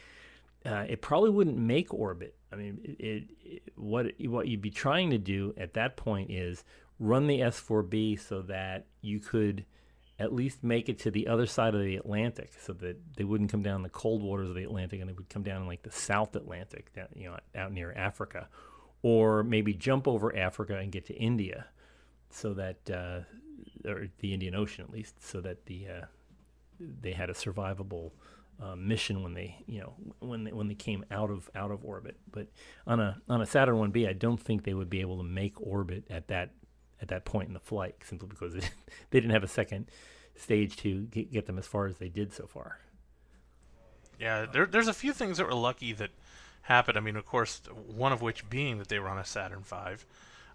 uh, 0.64 0.84
it 0.88 1.00
probably 1.00 1.30
wouldn't 1.30 1.58
make 1.58 1.92
orbit. 1.92 2.36
I 2.52 2.56
mean, 2.56 2.80
it, 2.84 3.24
it, 3.44 3.62
what 3.76 4.12
what 4.26 4.48
you'd 4.48 4.62
be 4.62 4.70
trying 4.70 5.10
to 5.10 5.18
do 5.18 5.54
at 5.56 5.74
that 5.74 5.96
point 5.96 6.30
is 6.30 6.64
run 6.98 7.26
the 7.26 7.40
S4B 7.40 8.20
so 8.20 8.42
that 8.42 8.86
you 9.00 9.18
could 9.18 9.64
at 10.18 10.32
least 10.32 10.62
make 10.62 10.88
it 10.88 11.00
to 11.00 11.10
the 11.10 11.26
other 11.26 11.46
side 11.46 11.74
of 11.74 11.80
the 11.82 11.96
Atlantic, 11.96 12.52
so 12.60 12.72
that 12.74 12.96
they 13.16 13.24
wouldn't 13.24 13.50
come 13.50 13.62
down 13.62 13.82
the 13.82 13.88
cold 13.88 14.22
waters 14.22 14.48
of 14.48 14.54
the 14.54 14.62
Atlantic, 14.62 15.00
and 15.00 15.08
they 15.08 15.14
would 15.14 15.28
come 15.28 15.42
down 15.42 15.62
in 15.62 15.66
like 15.66 15.82
the 15.82 15.90
South 15.90 16.36
Atlantic, 16.36 16.92
down, 16.94 17.08
you 17.14 17.28
know, 17.28 17.36
out 17.56 17.72
near 17.72 17.92
Africa, 17.92 18.48
or 19.02 19.42
maybe 19.42 19.74
jump 19.74 20.06
over 20.06 20.34
Africa 20.36 20.76
and 20.76 20.92
get 20.92 21.06
to 21.06 21.14
India, 21.14 21.66
so 22.30 22.54
that 22.54 22.90
uh, 22.90 23.20
or 23.88 24.08
the 24.18 24.32
Indian 24.32 24.54
Ocean 24.54 24.84
at 24.84 24.90
least, 24.90 25.22
so 25.24 25.40
that 25.40 25.66
the 25.66 25.86
uh, 25.88 26.04
they 26.78 27.12
had 27.12 27.30
a 27.30 27.34
survivable 27.34 28.12
uh, 28.62 28.76
mission 28.76 29.22
when 29.22 29.34
they 29.34 29.56
you 29.66 29.80
know 29.80 29.94
when 30.20 30.44
they 30.44 30.52
when 30.52 30.68
they 30.68 30.74
came 30.74 31.04
out 31.10 31.30
of 31.30 31.50
out 31.54 31.70
of 31.70 31.84
orbit. 31.84 32.16
But 32.30 32.48
on 32.86 33.00
a 33.00 33.20
on 33.28 33.40
a 33.40 33.46
Saturn 33.46 33.76
1B, 33.76 34.08
I 34.08 34.12
don't 34.12 34.40
think 34.40 34.64
they 34.64 34.74
would 34.74 34.90
be 34.90 35.00
able 35.00 35.18
to 35.18 35.24
make 35.24 35.60
orbit 35.60 36.04
at 36.10 36.28
that 36.28 36.50
at 37.00 37.08
that 37.08 37.24
point 37.24 37.48
in 37.48 37.54
the 37.54 37.60
flight 37.60 37.96
simply 38.04 38.28
because 38.28 38.54
they 39.10 39.20
didn't 39.20 39.30
have 39.30 39.44
a 39.44 39.48
second 39.48 39.90
stage 40.36 40.76
to 40.76 41.02
get, 41.06 41.32
get 41.32 41.46
them 41.46 41.58
as 41.58 41.66
far 41.66 41.86
as 41.86 41.98
they 41.98 42.08
did 42.08 42.32
so 42.32 42.46
far. 42.46 42.78
Yeah, 44.18 44.46
there, 44.50 44.66
there's 44.66 44.88
a 44.88 44.94
few 44.94 45.12
things 45.12 45.38
that 45.38 45.46
were 45.46 45.54
lucky 45.54 45.92
that 45.94 46.10
happened. 46.62 46.96
I 46.96 47.00
mean, 47.00 47.16
of 47.16 47.26
course, 47.26 47.60
one 47.86 48.12
of 48.12 48.22
which 48.22 48.48
being 48.48 48.78
that 48.78 48.88
they 48.88 48.98
were 48.98 49.08
on 49.08 49.18
a 49.18 49.24
Saturn 49.24 49.60
V. 49.60 50.04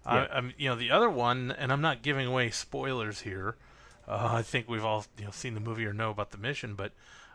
Yeah. 0.06 0.26
Uh, 0.30 0.42
you 0.56 0.68
know, 0.68 0.76
the 0.76 0.90
other 0.90 1.10
one, 1.10 1.50
and 1.50 1.72
I'm 1.72 1.80
not 1.80 2.02
giving 2.02 2.26
away 2.26 2.50
spoilers 2.50 3.20
here. 3.20 3.56
Uh, 4.06 4.30
I 4.32 4.42
think 4.42 4.68
we've 4.68 4.84
all 4.84 5.04
you 5.18 5.26
know 5.26 5.30
seen 5.30 5.54
the 5.54 5.60
movie 5.60 5.84
or 5.84 5.92
know 5.92 6.10
about 6.10 6.30
the 6.30 6.38
mission, 6.38 6.74
but 6.74 6.92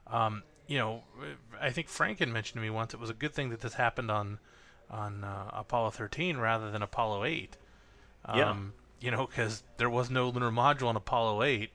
um, 0.08 0.44
you 0.68 0.80
know, 0.80 1.04
I 1.62 1.70
think 1.70 1.88
Franken 1.88 2.32
mentioned 2.32 2.56
to 2.56 2.62
me 2.62 2.70
once 2.70 2.94
it 2.94 3.00
was 3.00 3.10
a 3.10 3.14
good 3.14 3.34
thing 3.34 3.50
that 3.50 3.62
this 3.62 3.76
happened 3.76 4.10
on 4.10 4.40
on 4.90 5.24
uh, 5.24 5.50
Apollo 5.54 5.92
13 5.92 6.38
rather 6.38 6.72
than 6.72 6.82
Apollo 6.82 7.26
8. 7.26 7.58
Um, 8.26 8.38
yeah. 8.38 8.56
You 9.00 9.12
know, 9.12 9.28
because 9.28 9.64
there 9.78 9.90
was 9.90 10.10
no 10.10 10.30
lunar 10.30 10.52
module 10.52 10.88
on 10.88 10.96
Apollo 10.96 11.44
8, 11.44 11.70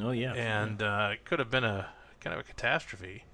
Oh 0.00 0.10
yeah, 0.10 0.32
and 0.34 0.82
uh, 0.82 1.10
it 1.12 1.24
could 1.24 1.38
have 1.38 1.50
been 1.50 1.64
a 1.64 1.88
kind 2.20 2.34
of 2.34 2.40
a 2.40 2.42
catastrophe. 2.42 3.24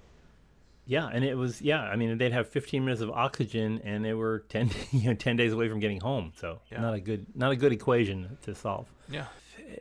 Yeah, 0.91 1.07
and 1.07 1.23
it 1.23 1.35
was 1.35 1.61
yeah. 1.61 1.83
I 1.83 1.95
mean, 1.95 2.17
they'd 2.17 2.33
have 2.33 2.49
15 2.49 2.83
minutes 2.83 3.01
of 3.01 3.09
oxygen, 3.11 3.79
and 3.85 4.03
they 4.03 4.13
were 4.13 4.39
10 4.49 4.71
you 4.91 5.07
know 5.07 5.13
10 5.13 5.37
days 5.37 5.53
away 5.53 5.69
from 5.69 5.79
getting 5.79 6.01
home. 6.01 6.33
So 6.35 6.59
yeah. 6.69 6.81
not 6.81 6.93
a 6.93 6.99
good 6.99 7.27
not 7.33 7.53
a 7.53 7.55
good 7.55 7.71
equation 7.71 8.37
to 8.41 8.53
solve. 8.53 8.87
Yeah. 9.09 9.27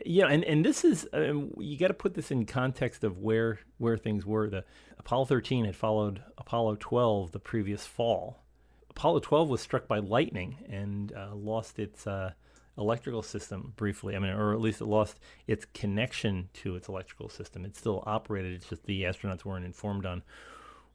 Yeah, 0.06 0.26
and, 0.26 0.44
and 0.44 0.64
this 0.64 0.84
is 0.84 1.08
um, 1.12 1.52
you 1.58 1.76
got 1.76 1.88
to 1.88 1.94
put 1.94 2.14
this 2.14 2.30
in 2.30 2.46
context 2.46 3.02
of 3.02 3.18
where 3.18 3.58
where 3.78 3.96
things 3.96 4.24
were. 4.24 4.48
The 4.48 4.64
Apollo 5.00 5.24
13 5.24 5.64
had 5.64 5.74
followed 5.74 6.22
Apollo 6.38 6.76
12 6.78 7.32
the 7.32 7.40
previous 7.40 7.84
fall. 7.86 8.44
Apollo 8.90 9.18
12 9.18 9.48
was 9.48 9.60
struck 9.60 9.88
by 9.88 9.98
lightning 9.98 10.58
and 10.70 11.12
uh, 11.12 11.34
lost 11.34 11.80
its 11.80 12.06
uh, 12.06 12.30
electrical 12.78 13.22
system 13.22 13.72
briefly. 13.74 14.14
I 14.14 14.20
mean, 14.20 14.30
or 14.30 14.52
at 14.52 14.60
least 14.60 14.80
it 14.80 14.86
lost 14.86 15.18
its 15.48 15.64
connection 15.74 16.50
to 16.62 16.76
its 16.76 16.86
electrical 16.86 17.28
system. 17.28 17.64
It 17.64 17.76
still 17.76 18.04
operated. 18.06 18.52
It's 18.52 18.68
just 18.68 18.84
the 18.84 19.02
astronauts 19.02 19.44
weren't 19.44 19.64
informed 19.64 20.06
on 20.06 20.22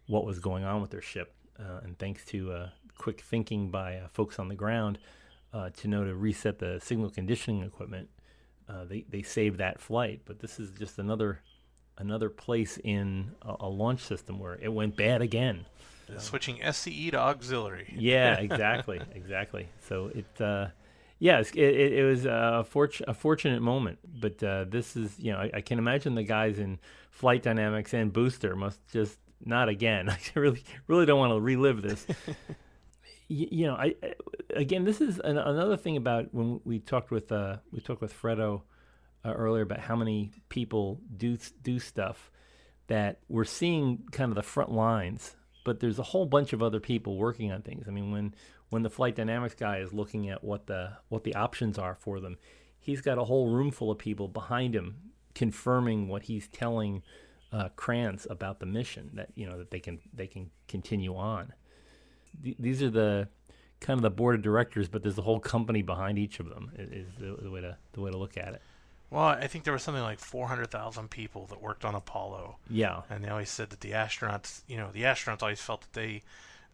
what 0.08 0.26
was 0.26 0.40
going 0.40 0.64
on 0.64 0.82
with 0.82 0.92
their 0.92 1.02
ship. 1.02 1.34
Uh, 1.60 1.80
and 1.84 1.98
thanks 1.98 2.26
to 2.26 2.52
uh, 2.52 2.70
quick 2.98 3.22
thinking 3.22 3.72
by 3.72 3.98
uh, 3.98 4.08
folks 4.10 4.40
on 4.40 4.48
the 4.48 4.56
ground 4.56 4.98
uh, 5.54 5.70
to 5.78 5.88
know 5.88 6.04
to 6.04 6.14
reset 6.14 6.60
the 6.60 6.80
signal 6.82 7.10
conditioning 7.10 7.64
equipment, 7.64 8.10
uh, 8.68 8.84
they 8.86 9.06
they 9.10 9.22
saved 9.22 9.58
that 9.60 9.80
flight. 9.80 10.22
But 10.26 10.40
this 10.40 10.60
is 10.60 10.72
just 10.72 11.00
another 11.00 11.42
another 11.98 12.30
place 12.30 12.78
in 12.84 13.32
a, 13.42 13.56
a 13.62 13.70
launch 13.70 14.02
system 14.02 14.38
where 14.40 14.56
it 14.62 14.74
went 14.74 14.98
bad 14.98 15.22
again. 15.22 15.66
Switching 16.18 16.58
SCE 16.58 17.12
to 17.12 17.18
auxiliary. 17.18 17.92
yeah, 17.98 18.36
exactly, 18.40 19.02
exactly. 19.16 19.70
So 19.88 20.12
it 20.14 20.42
uh, 20.42 20.68
Yes, 21.18 21.52
it, 21.52 21.62
it, 21.62 21.94
it 21.94 22.04
was 22.04 22.26
a, 22.26 22.66
fort- 22.68 23.02
a 23.08 23.14
fortunate 23.14 23.62
moment, 23.62 24.00
but 24.20 24.44
uh, 24.44 24.66
this 24.68 24.98
is, 24.98 25.18
you 25.18 25.32
know, 25.32 25.40
I, 25.40 25.50
I, 25.56 25.62
can 25.62 25.80
imagine 25.80 26.14
the 26.14 26.24
guys 26.24 26.60
in 26.60 26.78
flight 27.10 27.42
dynamics 27.42 27.94
and 27.94 28.12
booster 28.12 28.54
must 28.56 28.86
just 28.92 29.18
not 29.46 29.70
again. 29.70 30.10
I 30.10 30.18
really, 30.36 30.64
really 30.88 31.06
don't 31.06 31.20
want 31.20 31.32
to 31.32 31.40
relive 31.40 31.82
this. 31.82 32.06
you, 33.28 33.48
you, 33.52 33.68
know, 33.68 33.76
I 33.76 33.96
again, 34.54 34.84
this 34.84 35.02
is 35.02 35.20
an, 35.20 35.38
another 35.38 35.78
thing 35.78 35.98
about 35.98 36.34
when 36.34 36.60
we 36.64 36.80
talked 36.80 37.12
with 37.12 37.32
uh, 37.32 37.58
we 37.72 37.80
talked 37.80 38.02
with 38.02 38.14
Fredo 38.14 38.62
uh, 39.24 39.32
earlier 39.32 39.64
about 39.64 39.80
how 39.80 39.96
many 39.96 40.32
people 40.50 41.00
do 41.16 41.38
do 41.62 41.80
stuff 41.80 42.32
that 42.88 43.20
we're 43.28 43.46
seeing 43.46 44.04
kind 44.12 44.32
of 44.32 44.36
the 44.36 44.44
front 44.44 44.72
lines, 44.72 45.36
but 45.64 45.80
there's 45.80 45.98
a 45.98 46.04
whole 46.04 46.26
bunch 46.26 46.54
of 46.54 46.62
other 46.62 46.80
people 46.80 47.18
working 47.18 47.52
on 47.52 47.62
things. 47.62 47.86
I 47.88 47.92
mean, 47.92 48.12
when 48.12 48.36
when 48.70 48.84
the 48.84 48.90
flight 48.90 49.16
dynamics 49.16 49.56
guy 49.56 49.78
is 49.80 49.94
looking 49.94 50.30
at 50.30 50.44
what 50.44 50.68
the 50.68 50.94
what 51.10 51.24
the 51.24 51.36
options 51.36 51.78
are 51.78 51.96
for 51.96 52.20
them, 52.20 52.38
he's 52.80 53.02
got 53.02 53.18
a 53.18 53.24
whole 53.24 53.50
room 53.50 53.72
full 53.72 53.92
of 53.92 53.98
people 53.98 54.28
behind 54.28 54.76
him 54.76 55.12
confirming 55.34 56.08
what 56.08 56.24
he's 56.24 56.48
telling 56.48 57.04
uh, 57.52 57.70
about 58.30 58.60
the 58.60 58.66
mission 58.66 59.12
that 59.14 59.30
you 59.36 59.46
know 59.46 59.58
that 59.58 59.72
they 59.72 59.80
can 59.80 60.00
they 60.14 60.28
can 60.28 60.50
continue 60.68 61.16
on. 61.16 61.54
Th- 62.44 62.56
these 62.60 62.84
are 62.84 62.90
the 62.90 63.28
kind 63.80 63.98
of 63.98 64.02
the 64.02 64.10
board 64.10 64.36
of 64.36 64.42
directors, 64.42 64.88
but 64.88 65.04
there's 65.04 65.18
a 65.18 65.22
whole 65.22 65.40
company 65.40 65.82
behind 65.82 66.18
each 66.18 66.40
of 66.40 66.50
them. 66.50 66.72
Is 66.78 67.08
the, 67.20 67.38
the 67.42 67.52
way 67.52 67.62
to 67.62 67.78
the 67.94 68.02
way 68.02 68.12
to 68.12 68.18
look 68.18 68.38
at 68.38 68.54
it. 68.54 68.62
Well, 69.12 69.24
I 69.24 69.48
think 69.48 69.64
there 69.64 69.74
was 69.74 69.84
something 69.84 70.04
like 70.04 70.20
400,000 70.20 71.10
people 71.10 71.46
that 71.48 71.62
worked 71.62 71.86
on 71.86 71.94
Apollo. 71.94 72.58
Yeah. 72.70 73.02
And 73.10 73.24
they 73.24 73.30
always 73.30 73.52
said 73.52 73.70
that 73.70 73.82
the 73.82 73.92
astronauts, 73.92 74.64
you 74.68 74.78
know, 74.78 74.90
the 74.92 75.04
astronauts 75.04 75.44
always 75.44 75.62
felt 75.62 75.82
that 75.82 75.94
they 75.94 76.24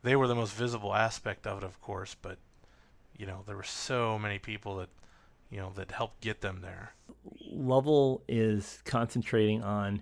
they 0.03 0.15
were 0.15 0.27
the 0.27 0.35
most 0.35 0.53
visible 0.53 0.95
aspect 0.95 1.45
of 1.45 1.59
it, 1.59 1.63
of 1.63 1.79
course, 1.81 2.15
but 2.19 2.37
you 3.17 3.25
know 3.25 3.43
there 3.45 3.55
were 3.55 3.63
so 3.63 4.17
many 4.17 4.39
people 4.39 4.77
that 4.77 4.89
you 5.49 5.57
know 5.57 5.71
that 5.75 5.91
helped 5.91 6.21
get 6.21 6.41
them 6.41 6.61
there. 6.61 6.93
Lovell 7.51 8.23
is 8.27 8.81
concentrating 8.85 9.61
on 9.63 10.01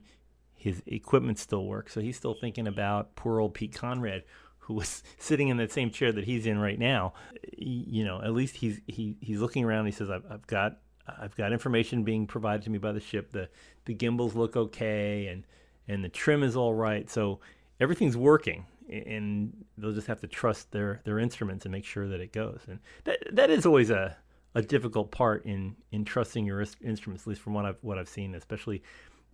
his 0.59 0.83
equipment 0.85 1.39
still 1.39 1.65
works, 1.65 1.93
so 1.93 2.01
he's 2.01 2.17
still 2.17 2.33
thinking 2.33 2.67
about 2.67 3.15
poor 3.15 3.39
old 3.39 3.53
Pete 3.53 3.73
Conrad, 3.73 4.23
who 4.57 4.73
was 4.73 5.03
sitting 5.17 5.47
in 5.47 5.57
that 5.57 5.71
same 5.71 5.89
chair 5.89 6.11
that 6.11 6.25
he's 6.25 6.45
in 6.45 6.59
right 6.59 6.77
now. 6.77 7.13
You 7.57 8.03
know, 8.03 8.21
at 8.21 8.33
least 8.33 8.57
he's 8.57 8.81
he 8.85 9.15
he's 9.21 9.39
looking 9.39 9.63
around. 9.63 9.85
he 9.85 9.91
says, 9.93 10.09
"I've, 10.09 10.25
I've 10.29 10.45
got 10.47 10.79
I've 11.07 11.35
got 11.35 11.53
information 11.53 12.03
being 12.03 12.27
provided 12.27 12.63
to 12.63 12.69
me 12.69 12.77
by 12.77 12.91
the 12.91 12.99
ship. 12.99 13.31
the 13.31 13.49
The 13.85 13.93
gimbals 13.93 14.35
look 14.35 14.57
okay, 14.57 15.27
and 15.27 15.45
and 15.87 16.03
the 16.03 16.09
trim 16.09 16.43
is 16.43 16.57
all 16.57 16.73
right. 16.73 17.09
So 17.09 17.39
everything's 17.79 18.17
working." 18.17 18.65
and 18.91 19.53
they'll 19.77 19.91
just 19.91 20.07
have 20.07 20.19
to 20.19 20.25
trust 20.25 20.71
their 20.71 20.99
their 21.03 21.19
instruments 21.19 21.63
and 21.63 21.71
make 21.71 21.85
sure 21.85 22.07
that 22.07 22.19
it 22.19 22.33
goes. 22.33 22.61
And 22.67 22.79
that 23.03 23.19
that 23.31 23.51
is 23.51 23.63
always 23.63 23.91
a 23.91 24.17
a 24.55 24.61
difficult 24.61 25.11
part 25.11 25.45
in 25.45 25.75
in 25.91 26.05
trusting 26.05 26.45
your 26.45 26.61
instruments, 26.83 27.23
at 27.23 27.27
least 27.27 27.41
from 27.41 27.53
what 27.53 27.65
I've 27.65 27.77
what 27.83 27.97
I've 27.97 28.09
seen, 28.09 28.35
especially 28.35 28.83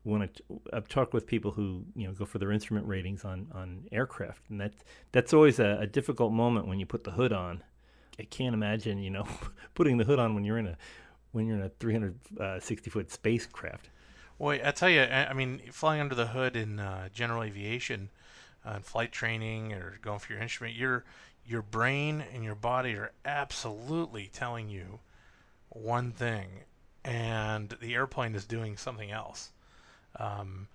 when 0.05 0.21
I, 0.21 0.29
have 0.71 0.87
talked 0.87 1.13
with 1.13 1.25
people 1.25 1.51
who 1.51 1.83
you 1.95 2.07
know 2.07 2.13
go 2.13 2.25
for 2.25 2.37
their 2.37 2.51
instrument 2.51 2.87
ratings 2.87 3.25
on 3.25 3.47
on 3.53 3.87
aircraft, 3.91 4.49
and 4.49 4.61
that's 4.61 4.83
that's 5.11 5.33
always 5.33 5.59
a, 5.59 5.79
a 5.81 5.87
difficult 5.87 6.31
moment 6.31 6.67
when 6.67 6.79
you 6.79 6.85
put 6.85 7.03
the 7.03 7.11
hood 7.11 7.33
on. 7.33 7.63
I 8.19 8.23
can't 8.23 8.53
imagine 8.53 8.99
you 8.99 9.09
know 9.09 9.27
putting 9.73 9.97
the 9.97 10.05
hood 10.05 10.19
on 10.19 10.35
when 10.35 10.43
you're 10.43 10.59
in 10.59 10.67
a 10.67 10.77
when 11.31 11.47
you're 11.47 11.57
in 11.57 11.63
a 11.63 11.69
360 11.69 12.89
uh, 12.89 12.91
foot 12.91 13.11
spacecraft. 13.11 13.89
Well, 14.37 14.57
I 14.63 14.71
tell 14.71 14.89
you, 14.89 15.01
I 15.01 15.33
mean, 15.33 15.61
flying 15.71 16.01
under 16.01 16.15
the 16.15 16.27
hood 16.27 16.55
in 16.55 16.79
uh, 16.79 17.09
general 17.13 17.41
aviation, 17.41 18.09
uh, 18.65 18.79
flight 18.79 19.11
training 19.11 19.73
or 19.73 19.97
going 20.01 20.19
for 20.19 20.33
your 20.33 20.41
instrument, 20.41 20.75
your 20.75 21.03
your 21.47 21.61
brain 21.61 22.23
and 22.33 22.43
your 22.43 22.55
body 22.55 22.93
are 22.93 23.11
absolutely 23.23 24.29
telling 24.31 24.69
you 24.69 24.99
one 25.69 26.11
thing, 26.11 26.47
and 27.03 27.69
the 27.81 27.95
airplane 27.95 28.35
is 28.35 28.45
doing 28.45 28.77
something 28.77 29.11
else. 29.11 29.51
Um, 30.19 30.67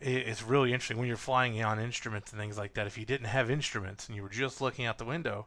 it, 0.00 0.28
it's 0.28 0.42
really 0.42 0.72
interesting 0.72 0.98
when 0.98 1.08
you're 1.08 1.16
flying 1.16 1.62
on 1.62 1.78
instruments 1.78 2.32
and 2.32 2.40
things 2.40 2.58
like 2.58 2.74
that. 2.74 2.86
If 2.86 2.98
you 2.98 3.04
didn't 3.04 3.26
have 3.26 3.50
instruments 3.50 4.06
and 4.06 4.16
you 4.16 4.22
were 4.22 4.28
just 4.28 4.60
looking 4.60 4.86
out 4.86 4.98
the 4.98 5.04
window, 5.04 5.46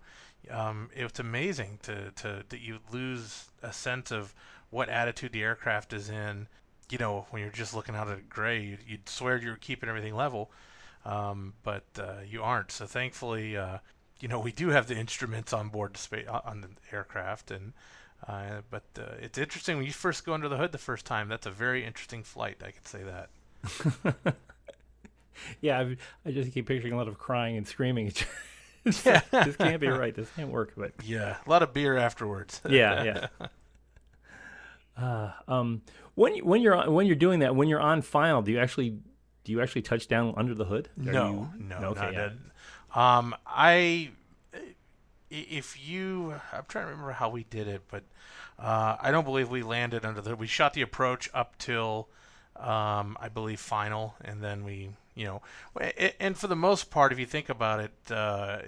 um, 0.52 0.90
it's 0.94 1.20
amazing 1.20 1.80
to, 1.84 2.12
to 2.12 2.44
that 2.50 2.62
you 2.62 2.80
lose 2.92 3.46
a 3.62 3.74
sense 3.74 4.12
of 4.12 4.34
what 4.70 4.90
attitude 4.90 5.32
the 5.32 5.44
aircraft 5.44 5.94
is 5.94 6.10
in. 6.10 6.48
You 6.90 6.98
know, 6.98 7.26
when 7.32 7.42
you're 7.42 7.52
just 7.52 7.74
looking 7.74 7.96
out 7.96 8.08
at 8.08 8.30
gray, 8.30 8.62
you'd, 8.62 8.80
you'd 8.88 9.10
swear 9.10 9.38
you 9.38 9.50
were 9.50 9.58
keeping 9.58 9.90
everything 9.90 10.16
level 10.16 10.52
um, 11.08 11.54
but 11.64 11.86
uh, 11.98 12.22
you 12.30 12.44
aren't. 12.44 12.72
So 12.72 12.86
thankfully, 12.86 13.56
uh, 13.56 13.78
you 14.20 14.28
know, 14.28 14.40
we 14.40 14.52
do 14.52 14.70
have 14.70 14.88
the 14.88 14.98
instruments 14.98 15.54
on 15.54 15.70
board 15.70 15.94
the 15.94 16.00
space 16.00 16.28
on 16.28 16.62
the 16.62 16.70
aircraft, 16.96 17.50
and 17.50 17.74
uh, 18.26 18.62
but 18.70 18.84
uh, 18.98 19.16
it's 19.20 19.38
interesting 19.38 19.78
when 19.78 19.86
you 19.86 19.92
first 19.92 20.26
go 20.26 20.34
under 20.34 20.50
the 20.50 20.58
hood 20.58 20.72
the 20.72 20.78
first 20.78 21.06
time. 21.06 21.30
That's 21.30 21.46
a 21.46 21.52
very 21.52 21.86
interesting 21.86 22.24
flight. 22.24 22.62
I 22.66 22.72
can 22.72 22.86
say 22.86 23.04
that. 23.04 24.36
yeah, 25.62 25.80
I, 25.80 25.98
I 26.26 26.32
just 26.32 26.54
keep 26.54 26.68
picturing 26.68 26.94
a 26.94 26.98
lot 26.98 27.08
of 27.08 27.18
crying 27.18 27.58
and 27.58 27.68
screaming. 27.68 28.12
yeah. 29.06 29.22
this 29.32 29.56
can't 29.56 29.80
be 29.80 29.88
right. 29.88 30.16
This 30.16 30.30
can't 30.36 30.50
work. 30.50 30.74
But 30.76 30.94
yeah, 31.06 31.38
a 31.46 31.50
lot 31.50 31.64
of 31.64 31.74
beer 31.74 31.98
afterwards. 31.98 32.62
yeah, 32.68 33.04
yeah. 33.04 33.48
Uh, 34.98 35.32
um, 35.48 35.84
when 36.16 36.36
you, 36.36 36.44
when 36.44 36.62
you're 36.62 36.76
on, 36.76 36.92
when 36.92 37.06
you're 37.06 37.16
doing 37.16 37.40
that, 37.40 37.56
when 37.56 37.68
you're 37.68 37.80
on 37.80 38.02
final, 38.02 38.42
do 38.42 38.52
you 38.52 38.60
actually 38.60 38.98
do 39.44 39.52
you 39.52 39.62
actually 39.62 39.84
touch 39.84 40.08
down 40.08 40.34
under 40.36 40.56
the 40.56 40.66
hood? 40.66 40.90
Are 41.00 41.12
no, 41.12 41.50
you, 41.56 41.64
no, 41.66 41.80
no, 41.80 41.88
okay, 41.90 42.12
yeah. 42.14 42.30
Um, 42.96 43.36
I 43.46 44.10
if 45.30 45.78
you 45.88 46.36
I'm 46.54 46.64
trying 46.68 46.86
to 46.86 46.92
remember 46.92 47.12
how 47.12 47.30
we 47.30 47.44
did 47.44 47.68
it, 47.68 47.84
but 47.90 48.04
uh, 48.60 48.98
I 49.00 49.12
don't 49.12 49.26
believe 49.26 49.50
we 49.50 49.64
landed 49.64 50.06
under 50.06 50.22
the. 50.22 50.36
We 50.36 50.48
shot 50.48 50.74
the 50.74 50.82
approach 50.82 51.30
up 51.34 51.58
till 51.58 52.08
um, 52.56 53.18
I 53.20 53.30
believe 53.30 53.60
final, 53.60 54.16
and 54.24 54.44
then 54.44 54.64
we 54.64 54.90
you 55.16 55.26
know, 55.26 55.42
and 56.20 56.38
for 56.38 56.48
the 56.48 56.56
most 56.56 56.92
part, 56.92 57.12
if 57.12 57.20
you 57.20 57.26
think 57.26 57.50
about 57.50 57.80
it, 57.80 58.12
uh, 58.12 58.60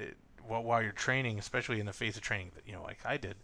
while 0.47 0.81
you're 0.81 0.91
training, 0.91 1.37
especially 1.37 1.79
in 1.79 1.85
the 1.85 1.93
phase 1.93 2.17
of 2.17 2.23
training 2.23 2.51
that 2.55 2.63
you 2.65 2.73
know, 2.73 2.83
like 2.83 2.99
I 3.05 3.17
did, 3.17 3.35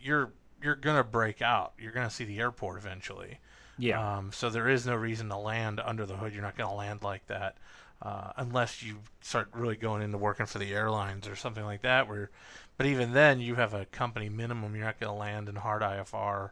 you're 0.00 0.32
you're 0.62 0.76
gonna 0.76 1.04
break 1.04 1.42
out. 1.42 1.72
You're 1.78 1.92
gonna 1.92 2.10
see 2.10 2.24
the 2.24 2.38
airport 2.38 2.78
eventually. 2.78 3.38
Yeah. 3.78 4.18
Um, 4.18 4.32
so 4.32 4.50
there 4.50 4.68
is 4.68 4.86
no 4.86 4.96
reason 4.96 5.28
to 5.28 5.36
land 5.36 5.80
under 5.82 6.04
the 6.04 6.16
hood. 6.16 6.32
You're 6.32 6.42
not 6.42 6.56
going 6.56 6.68
to 6.68 6.74
land 6.74 7.02
like 7.02 7.26
that 7.28 7.56
uh, 8.00 8.32
unless 8.36 8.82
you 8.82 8.98
start 9.20 9.48
really 9.52 9.76
going 9.76 10.02
into 10.02 10.18
working 10.18 10.46
for 10.46 10.58
the 10.58 10.72
airlines 10.72 11.26
or 11.26 11.36
something 11.36 11.64
like 11.64 11.82
that. 11.82 12.08
Where, 12.08 12.30
but 12.76 12.86
even 12.86 13.12
then, 13.12 13.40
you 13.40 13.56
have 13.56 13.74
a 13.74 13.84
company 13.86 14.28
minimum. 14.28 14.74
You're 14.74 14.84
not 14.84 15.00
going 15.00 15.12
to 15.12 15.18
land 15.18 15.48
in 15.48 15.56
hard 15.56 15.82
IFR 15.82 16.50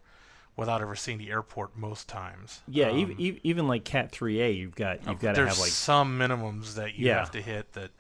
without 0.56 0.80
ever 0.80 0.96
seeing 0.96 1.18
the 1.18 1.30
airport 1.30 1.76
most 1.76 2.08
times. 2.08 2.62
Yeah, 2.66 2.88
um, 2.88 2.98
even, 2.98 3.40
even 3.44 3.68
like 3.68 3.84
Cat 3.84 4.10
3A, 4.12 4.56
you've 4.56 4.74
got 4.74 5.06
you've 5.06 5.20
got 5.20 5.36
to 5.36 5.46
have 5.46 5.58
like 5.58 5.70
some 5.70 6.18
minimums 6.18 6.74
that 6.74 6.94
you 6.94 7.06
yeah. 7.06 7.18
have 7.18 7.30
to 7.32 7.42
hit 7.42 7.72
that 7.74 7.90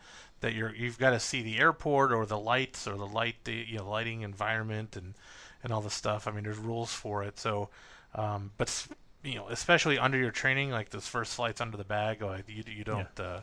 that 0.40 0.54
you're 0.54 0.74
you've 0.74 0.98
got 0.98 1.10
to 1.10 1.20
see 1.20 1.42
the 1.42 1.58
airport 1.58 2.12
or 2.12 2.26
the 2.26 2.38
lights 2.38 2.86
or 2.86 2.96
the 2.96 3.06
light 3.06 3.36
the 3.44 3.52
you 3.68 3.78
know 3.78 3.88
lighting 3.88 4.22
environment 4.22 4.96
and 4.96 5.14
and 5.62 5.72
all 5.72 5.80
the 5.80 5.90
stuff. 5.90 6.26
I 6.26 6.30
mean, 6.30 6.44
there's 6.44 6.58
rules 6.58 6.92
for 6.92 7.24
it. 7.24 7.38
So, 7.38 7.70
um, 8.14 8.52
but 8.56 8.86
you 9.26 9.34
know, 9.36 9.48
especially 9.48 9.98
under 9.98 10.16
your 10.16 10.30
training, 10.30 10.70
like 10.70 10.90
those 10.90 11.06
first 11.06 11.34
flights 11.34 11.60
under 11.60 11.76
the 11.76 11.84
bag, 11.84 12.22
like 12.22 12.48
you 12.48 12.62
you 12.66 12.84
don't. 12.84 13.08
Yeah. 13.18 13.24
Uh, 13.24 13.40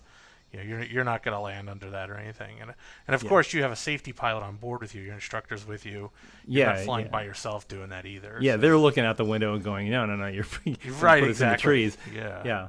you 0.52 0.60
know, 0.60 0.66
you're 0.66 0.84
you're 0.84 1.04
not 1.04 1.24
going 1.24 1.36
to 1.36 1.42
land 1.42 1.68
under 1.68 1.90
that 1.90 2.12
or 2.12 2.16
anything, 2.16 2.62
and 2.62 2.74
and 3.08 3.16
of 3.16 3.24
yeah. 3.24 3.30
course 3.30 3.54
you 3.54 3.64
have 3.64 3.72
a 3.72 3.76
safety 3.76 4.14
pilot 4.14 4.44
on 4.44 4.58
board 4.58 4.82
with 4.82 4.94
you. 4.94 5.02
Your 5.02 5.16
instructor's 5.16 5.66
with 5.66 5.84
you. 5.84 6.12
You're 6.48 6.68
yeah, 6.68 6.74
not 6.74 6.80
flying 6.82 7.06
yeah. 7.06 7.12
by 7.12 7.24
yourself 7.24 7.68
doing 7.68 7.90
that 7.90 8.06
either. 8.06 8.38
Yeah, 8.40 8.54
so. 8.54 8.58
they're 8.58 8.78
looking 8.78 9.04
out 9.04 9.18
the 9.18 9.26
window 9.26 9.56
and 9.56 9.64
going, 9.64 9.90
no, 9.90 10.06
no, 10.06 10.16
no, 10.16 10.28
you're, 10.28 10.46
you're 10.64 10.94
right, 10.96 11.24
exactly. 11.24 11.46
in 11.46 11.52
the 11.52 11.58
trees. 11.58 11.98
Yeah, 12.14 12.42
yeah. 12.46 12.68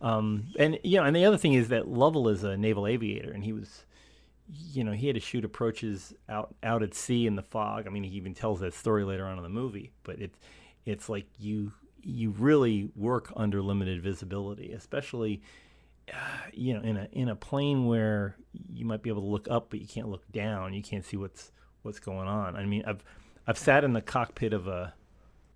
Um, 0.00 0.44
and 0.58 0.78
you 0.82 0.98
know, 0.98 1.04
and 1.04 1.14
the 1.14 1.26
other 1.26 1.36
thing 1.36 1.52
is 1.52 1.68
that 1.68 1.86
Lovell 1.86 2.28
is 2.30 2.44
a 2.44 2.56
naval 2.56 2.86
aviator, 2.86 3.30
and 3.30 3.44
he 3.44 3.52
was, 3.52 3.84
you 4.48 4.82
know, 4.82 4.92
he 4.92 5.06
had 5.06 5.14
to 5.14 5.20
shoot 5.20 5.44
approaches 5.44 6.14
out 6.30 6.54
out 6.62 6.82
at 6.82 6.94
sea 6.94 7.26
in 7.26 7.36
the 7.36 7.42
fog. 7.42 7.86
I 7.86 7.90
mean, 7.90 8.04
he 8.04 8.16
even 8.16 8.32
tells 8.32 8.60
that 8.60 8.72
story 8.72 9.04
later 9.04 9.26
on 9.26 9.36
in 9.36 9.42
the 9.42 9.50
movie. 9.50 9.90
But 10.02 10.18
it's 10.20 10.38
it's 10.86 11.10
like 11.10 11.26
you 11.38 11.72
you 12.02 12.30
really 12.30 12.90
work 12.94 13.32
under 13.36 13.62
limited 13.62 14.02
visibility, 14.02 14.72
especially 14.72 15.42
uh, 16.12 16.16
you 16.52 16.74
know 16.74 16.80
in 16.80 16.96
a 16.96 17.08
in 17.12 17.28
a 17.28 17.36
plane 17.36 17.86
where 17.86 18.36
you 18.52 18.84
might 18.84 19.02
be 19.02 19.10
able 19.10 19.22
to 19.22 19.28
look 19.28 19.46
up 19.50 19.70
but 19.70 19.80
you 19.80 19.86
can't 19.86 20.08
look 20.08 20.30
down. 20.32 20.74
You 20.74 20.82
can't 20.82 21.04
see 21.04 21.16
what's 21.16 21.52
what's 21.82 22.00
going 22.00 22.28
on. 22.28 22.56
I 22.56 22.64
mean, 22.64 22.82
I've 22.86 23.04
I've 23.46 23.58
sat 23.58 23.84
in 23.84 23.92
the 23.92 24.02
cockpit 24.02 24.52
of 24.52 24.66
a 24.66 24.94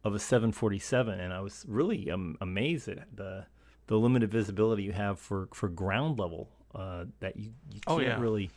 of 0.05 0.15
a 0.15 0.19
747 0.19 1.21
and 1.21 1.33
I 1.33 1.41
was 1.41 1.65
really 1.69 2.11
um, 2.11 2.37
amazed 2.41 2.89
at 2.89 3.15
the 3.15 3.47
the 3.87 3.97
limited 3.97 4.31
visibility 4.31 4.83
you 4.83 4.93
have 4.93 5.19
for 5.19 5.49
for 5.53 5.69
ground 5.69 6.19
level 6.19 6.49
uh, 6.75 7.05
that 7.21 7.37
you, 7.37 7.53
you 7.71 7.81
oh, 7.87 7.99
can't 7.99 8.09
oh, 8.09 8.13
yeah. 8.13 8.21
really 8.21 8.51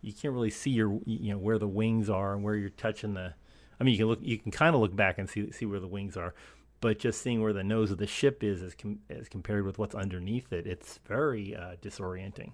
you 0.00 0.12
can't 0.12 0.34
really 0.34 0.50
see 0.50 0.70
your 0.70 0.98
you 1.04 1.32
know 1.32 1.38
where 1.38 1.58
the 1.58 1.68
wings 1.68 2.08
are 2.10 2.34
and 2.34 2.42
where 2.42 2.54
you're 2.54 2.70
touching 2.70 3.14
the 3.14 3.34
I 3.78 3.84
mean 3.84 3.92
you 3.92 3.98
can 3.98 4.06
look 4.08 4.18
you 4.22 4.38
can 4.38 4.50
kind 4.50 4.74
of 4.74 4.80
look 4.80 4.96
back 4.96 5.18
and 5.18 5.28
see 5.28 5.50
see 5.52 5.66
where 5.66 5.80
the 5.80 5.88
wings 5.88 6.16
are 6.16 6.34
but 6.80 6.98
just 6.98 7.20
seeing 7.22 7.42
where 7.42 7.52
the 7.52 7.64
nose 7.64 7.90
of 7.90 7.98
the 7.98 8.06
ship 8.06 8.42
is 8.42 8.62
as, 8.62 8.74
com- 8.74 9.00
as 9.10 9.28
compared 9.28 9.64
with 9.64 9.78
what's 9.78 9.94
underneath 9.94 10.52
it, 10.52 10.66
it's 10.66 10.98
very 11.06 11.54
uh, 11.54 11.76
disorienting. 11.82 12.52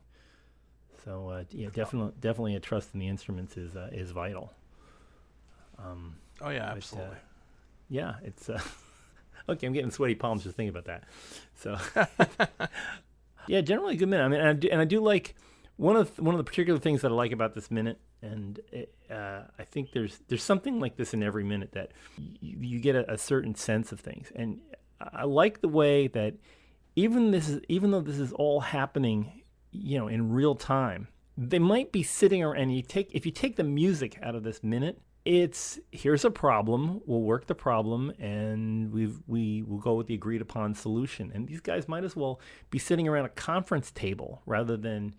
So 1.05 1.29
uh, 1.29 1.45
yeah, 1.51 1.69
definitely, 1.73 2.13
definitely 2.21 2.57
a 2.57 2.61
trust 2.61 2.91
in 2.93 3.01
the 3.01 3.09
instruments 3.09 3.57
is 3.57 3.77
uh, 3.77 3.89
is 3.93 4.11
vital. 4.11 4.53
Um, 5.79 6.17
oh 6.41 6.51
yeah, 6.51 6.69
but, 6.69 6.77
absolutely. 6.79 7.13
Uh, 7.13 7.19
yeah, 7.89 8.15
it's 8.25 8.49
uh, 8.49 8.61
okay. 9.49 9.67
I'm 9.67 9.73
getting 9.73 9.93
sweaty 9.93 10.17
palms 10.17 10.43
just 10.43 10.57
thinking 10.57 10.77
about 10.77 10.87
that. 10.87 11.05
So 11.55 11.79
yeah, 13.47 13.61
generally 13.61 13.95
a 13.95 13.99
good 13.99 14.09
minute. 14.09 14.25
I 14.25 14.29
mean, 14.29 14.41
and 14.41 14.49
I 14.49 14.53
do, 14.55 14.69
and 14.73 14.81
I 14.81 14.85
do 14.85 15.01
like 15.01 15.37
one 15.77 15.97
of 15.97 16.15
the, 16.17 16.23
one 16.23 16.35
of 16.35 16.39
the 16.39 16.45
particular 16.45 16.79
things 16.79 17.03
that 17.03 17.11
I 17.11 17.15
like 17.15 17.33
about 17.33 17.55
this 17.55 17.71
minute 17.71 17.99
and 18.23 18.61
it, 18.73 18.95
uh, 19.11 19.43
I 19.59 19.65
think 19.65 19.93
there's 19.93 20.21
there's 20.29 20.43
something 20.43 20.81
like 20.81 20.97
this 20.97 21.15
in 21.15 21.23
every 21.23 21.45
minute 21.45 21.73
that 21.73 21.93
you, 22.17 22.59
you 22.61 22.81
get 22.81 22.97
a, 22.97 23.13
a, 23.13 23.19
certain 23.19 23.55
sense 23.55 23.93
of 23.93 24.01
things, 24.01 24.33
and 24.35 24.61
I 25.01 25.25
like 25.25 25.61
the 25.61 25.69
way 25.69 26.09
that 26.09 26.35
even 26.95 27.31
this 27.31 27.49
is 27.49 27.61
even 27.69 27.91
though 27.91 28.01
this 28.01 28.19
is 28.19 28.33
all 28.33 28.61
happening, 28.61 29.43
you 29.71 29.99
know, 29.99 30.09
in 30.09 30.33
real 30.33 30.55
time, 30.55 31.09
they 31.37 31.59
might 31.59 31.93
be 31.93 32.03
sitting 32.03 32.43
around. 32.43 32.61
And 32.61 32.75
you 32.75 32.83
take 32.83 33.11
if 33.15 33.27
you 33.27 33.33
take 33.33 33.57
the 33.57 33.65
music 33.65 34.19
out 34.23 34.35
of 34.35 34.43
this 34.43 34.63
minute, 34.63 35.01
it's 35.25 35.79
here's 35.93 36.25
a 36.25 36.31
problem, 36.31 37.01
we'll 37.05 37.23
work 37.23 37.47
the 37.47 37.55
problem, 37.55 38.13
and 38.19 38.91
we 38.93 39.13
we 39.27 39.63
will 39.63 39.79
go 39.79 39.95
with 39.95 40.07
the 40.07 40.15
agreed 40.15 40.41
upon 40.41 40.75
solution. 40.75 41.31
And 41.35 41.47
these 41.47 41.61
guys 41.61 41.87
might 41.87 42.05
as 42.05 42.17
well 42.17 42.41
be 42.71 42.79
sitting 42.79 43.07
around 43.07 43.27
a 43.27 43.31
conference 43.31 43.91
table 43.91 44.43
rather 44.47 44.77
than 44.79 45.15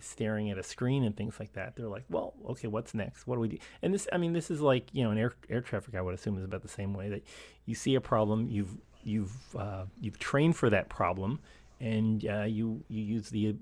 staring 0.00 0.50
at 0.50 0.58
a 0.58 0.62
screen 0.62 1.04
and 1.04 1.16
things 1.16 1.38
like 1.38 1.52
that. 1.54 1.76
They're 1.76 1.88
like, 1.88 2.04
well, 2.08 2.34
okay, 2.50 2.68
what's 2.68 2.94
next? 2.94 3.26
What 3.26 3.36
do 3.36 3.40
we 3.40 3.48
do? 3.48 3.58
And 3.82 3.92
this, 3.92 4.08
I 4.12 4.18
mean, 4.18 4.32
this 4.32 4.50
is 4.50 4.60
like 4.60 4.88
you 4.92 5.04
know, 5.04 5.10
an 5.10 5.18
air 5.18 5.32
air 5.48 5.60
traffic, 5.60 5.94
I 5.94 6.00
would 6.00 6.14
assume 6.14 6.38
is 6.38 6.44
about 6.44 6.62
the 6.62 6.68
same 6.68 6.94
way 6.94 7.08
that 7.08 7.22
you 7.66 7.74
see 7.74 7.94
a 7.94 8.00
problem, 8.00 8.48
you've 8.48 8.76
you've 9.04 9.56
uh, 9.56 9.84
you've 10.00 10.18
trained 10.18 10.56
for 10.56 10.70
that 10.70 10.88
problem, 10.88 11.40
and 11.80 12.26
uh, 12.26 12.42
you 12.42 12.82
you 12.88 13.02
use 13.02 13.30
the 13.30 13.54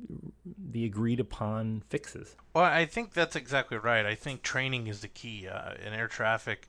the 0.71 0.85
agreed 0.85 1.21
upon 1.21 1.83
fixes. 1.89 2.37
Well, 2.55 2.65
I 2.65 2.87
think 2.87 3.13
that's 3.13 3.37
exactly 3.37 3.79
right. 3.79 4.07
I 4.07 4.15
think 4.15 4.43
training 4.43 4.87
is 4.87 5.01
the 5.01 5.09
key 5.09 5.49
uh, 5.49 5.75
in 5.85 5.93
air 5.93 6.09
traffic. 6.09 6.69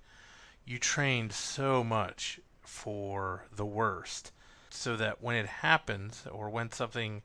You 0.65 0.79
trained 0.79 1.33
so 1.33 1.83
much 1.83 2.39
for 2.61 3.45
the 3.53 3.65
worst, 3.65 4.31
so 4.69 4.95
that 4.95 5.21
when 5.21 5.35
it 5.35 5.45
happens 5.45 6.25
or 6.31 6.49
when 6.49 6.71
something 6.71 7.21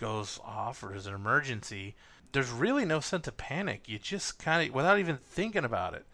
goes 0.00 0.40
off 0.44 0.82
or 0.82 0.94
is 0.94 1.06
an 1.06 1.14
emergency, 1.14 1.94
there's 2.32 2.50
really 2.50 2.84
no 2.84 3.00
sense 3.00 3.28
of 3.28 3.36
panic. 3.36 3.88
You 3.88 3.98
just 3.98 4.38
kind 4.38 4.66
of, 4.66 4.74
without 4.74 4.98
even 4.98 5.18
thinking 5.18 5.64
about 5.64 5.94
it, 5.94 6.06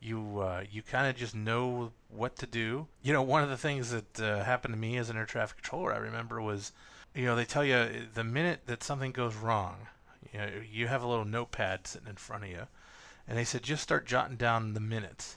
you 0.00 0.40
uh, 0.40 0.64
you 0.70 0.82
kind 0.82 1.08
of 1.08 1.16
just 1.16 1.34
know 1.34 1.92
what 2.10 2.36
to 2.36 2.46
do. 2.46 2.86
You 3.02 3.12
know, 3.12 3.22
one 3.22 3.42
of 3.42 3.48
the 3.48 3.56
things 3.56 3.90
that 3.90 4.20
uh, 4.20 4.44
happened 4.44 4.74
to 4.74 4.80
me 4.80 4.96
as 4.96 5.10
an 5.10 5.16
air 5.16 5.24
traffic 5.24 5.58
controller, 5.58 5.92
I 5.92 5.98
remember 5.98 6.40
was, 6.40 6.72
you 7.14 7.24
know, 7.24 7.34
they 7.36 7.44
tell 7.44 7.64
you 7.64 7.88
the 8.12 8.24
minute 8.24 8.60
that 8.66 8.82
something 8.82 9.12
goes 9.12 9.34
wrong, 9.34 9.88
you 10.32 10.38
know, 10.38 10.48
you 10.70 10.88
have 10.88 11.02
a 11.02 11.06
little 11.06 11.24
notepad 11.24 11.86
sitting 11.86 12.08
in 12.08 12.16
front 12.16 12.44
of 12.44 12.50
you, 12.50 12.66
and 13.26 13.38
they 13.38 13.44
said 13.44 13.62
just 13.62 13.82
start 13.82 14.06
jotting 14.06 14.36
down 14.36 14.74
the 14.74 14.80
minutes 14.80 15.36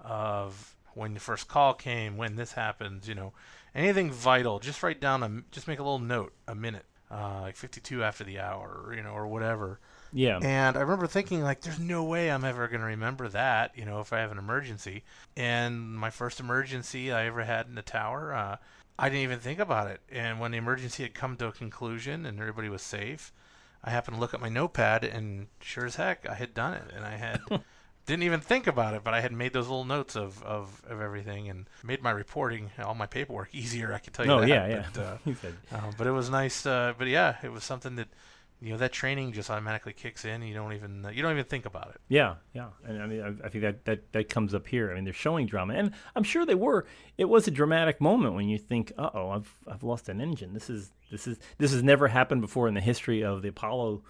of 0.00 0.74
when 0.94 1.14
the 1.14 1.20
first 1.20 1.46
call 1.46 1.74
came, 1.74 2.16
when 2.16 2.36
this 2.36 2.52
happens, 2.52 3.06
you 3.06 3.14
know, 3.14 3.32
anything 3.74 4.10
vital. 4.10 4.58
Just 4.58 4.82
write 4.82 5.00
down 5.00 5.22
a, 5.22 5.42
just 5.50 5.68
make 5.68 5.78
a 5.78 5.82
little 5.82 5.98
note, 5.98 6.32
a 6.48 6.54
minute, 6.54 6.86
uh, 7.10 7.40
like 7.42 7.56
52 7.56 8.02
after 8.02 8.24
the 8.24 8.38
hour, 8.38 8.84
or, 8.86 8.94
you 8.94 9.02
know, 9.02 9.10
or 9.10 9.26
whatever 9.26 9.80
yeah. 10.12 10.38
And 10.42 10.76
I 10.76 10.80
remember 10.80 11.06
thinking 11.06 11.42
like, 11.42 11.60
there's 11.60 11.78
no 11.78 12.04
way 12.04 12.30
I'm 12.30 12.44
ever 12.44 12.66
going 12.68 12.80
to 12.80 12.86
remember 12.86 13.28
that, 13.28 13.76
you 13.76 13.84
know, 13.84 14.00
if 14.00 14.12
I 14.12 14.18
have 14.18 14.32
an 14.32 14.38
emergency. 14.38 15.04
And 15.36 15.94
my 15.94 16.10
first 16.10 16.40
emergency 16.40 17.12
I 17.12 17.26
ever 17.26 17.44
had 17.44 17.66
in 17.66 17.74
the 17.74 17.82
tower, 17.82 18.34
uh, 18.34 18.56
I 18.98 19.08
didn't 19.08 19.22
even 19.22 19.38
think 19.38 19.58
about 19.58 19.88
it. 19.88 20.00
And 20.10 20.40
when 20.40 20.50
the 20.50 20.58
emergency 20.58 21.02
had 21.02 21.14
come 21.14 21.36
to 21.36 21.48
a 21.48 21.52
conclusion 21.52 22.26
and 22.26 22.40
everybody 22.40 22.68
was 22.68 22.82
safe, 22.82 23.32
I 23.82 23.90
happened 23.90 24.16
to 24.16 24.20
look 24.20 24.34
at 24.34 24.40
my 24.40 24.48
notepad 24.48 25.04
and 25.04 25.46
sure 25.60 25.86
as 25.86 25.96
heck, 25.96 26.28
I 26.28 26.34
had 26.34 26.54
done 26.54 26.74
it. 26.74 26.90
And 26.94 27.04
I 27.04 27.16
had. 27.16 27.40
didn't 28.06 28.22
even 28.24 28.40
think 28.40 28.66
about 28.66 28.94
it, 28.94 29.04
but 29.04 29.14
I 29.14 29.20
had 29.20 29.32
made 29.32 29.52
those 29.52 29.68
little 29.68 29.84
notes 29.84 30.16
of, 30.16 30.42
of, 30.42 30.82
of 30.88 31.00
everything 31.00 31.48
and 31.48 31.68
made 31.84 32.02
my 32.02 32.10
reporting, 32.10 32.70
all 32.82 32.94
my 32.94 33.06
paperwork 33.06 33.50
easier. 33.54 33.92
I 33.92 33.98
can 33.98 34.12
tell 34.12 34.26
you 34.26 34.32
oh, 34.32 34.40
that. 34.40 34.48
yeah, 34.48 34.66
yeah. 34.66 34.86
But, 34.92 35.02
uh, 35.02 35.48
uh, 35.76 35.92
but 35.96 36.06
it 36.06 36.12
was 36.12 36.30
nice. 36.30 36.66
Uh, 36.66 36.94
but 36.96 37.08
yeah, 37.08 37.36
it 37.42 37.52
was 37.52 37.64
something 37.64 37.96
that 37.96 38.08
you 38.62 38.72
know 38.72 38.78
that 38.78 38.92
training 38.92 39.32
just 39.32 39.48
automatically 39.48 39.92
kicks 39.92 40.24
in. 40.24 40.42
You 40.42 40.54
don't 40.54 40.72
even 40.74 41.06
you 41.12 41.22
don't 41.22 41.32
even 41.32 41.44
think 41.44 41.64
about 41.64 41.90
it. 41.94 42.00
Yeah, 42.08 42.34
yeah, 42.52 42.68
and 42.84 43.02
I 43.02 43.06
mean 43.06 43.22
I, 43.22 43.46
I, 43.46 43.48
think 43.48 43.62
that, 43.62 43.84
that 43.86 44.12
that 44.12 44.28
comes 44.28 44.54
up 44.54 44.66
here. 44.66 44.90
I 44.90 44.94
mean 44.94 45.04
they're 45.04 45.12
showing 45.12 45.46
drama, 45.46 45.74
and 45.74 45.92
I'm 46.14 46.24
sure 46.24 46.44
they 46.44 46.54
were. 46.54 46.86
It 47.16 47.24
was 47.24 47.48
a 47.48 47.50
dramatic 47.50 48.00
moment 48.00 48.34
when 48.34 48.48
you 48.48 48.58
think, 48.58 48.92
"Uh 48.98 49.10
oh, 49.14 49.30
I've 49.30 49.50
I've 49.66 49.82
lost 49.82 50.08
an 50.08 50.20
engine. 50.20 50.52
This 50.52 50.68
is 50.68 50.92
this 51.10 51.26
is 51.26 51.38
this 51.56 51.72
has 51.72 51.82
never 51.82 52.08
happened 52.08 52.42
before 52.42 52.68
in 52.68 52.74
the 52.74 52.80
history 52.80 53.24
of 53.24 53.42
the 53.42 53.48
Apollo." 53.48 54.02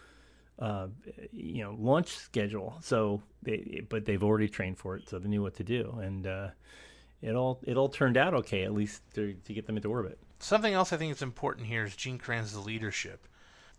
Uh, 0.60 0.88
you 1.32 1.62
know, 1.62 1.74
launch 1.78 2.18
schedule. 2.18 2.76
So, 2.82 3.22
they, 3.42 3.82
but 3.88 4.04
they've 4.04 4.22
already 4.22 4.48
trained 4.48 4.76
for 4.76 4.96
it, 4.96 5.08
so 5.08 5.18
they 5.18 5.28
knew 5.28 5.42
what 5.42 5.54
to 5.54 5.64
do, 5.64 5.98
and 6.02 6.26
uh, 6.26 6.48
it 7.22 7.34
all 7.34 7.60
it 7.62 7.78
all 7.78 7.88
turned 7.88 8.18
out 8.18 8.34
okay, 8.34 8.64
at 8.64 8.74
least 8.74 9.02
to, 9.14 9.34
to 9.44 9.54
get 9.54 9.66
them 9.66 9.76
into 9.76 9.88
orbit. 9.88 10.18
Something 10.38 10.74
else 10.74 10.92
I 10.92 10.98
think 10.98 11.12
is 11.12 11.22
important 11.22 11.66
here 11.66 11.84
is 11.84 11.96
Gene 11.96 12.18
Kranz's 12.18 12.58
leadership 12.58 13.26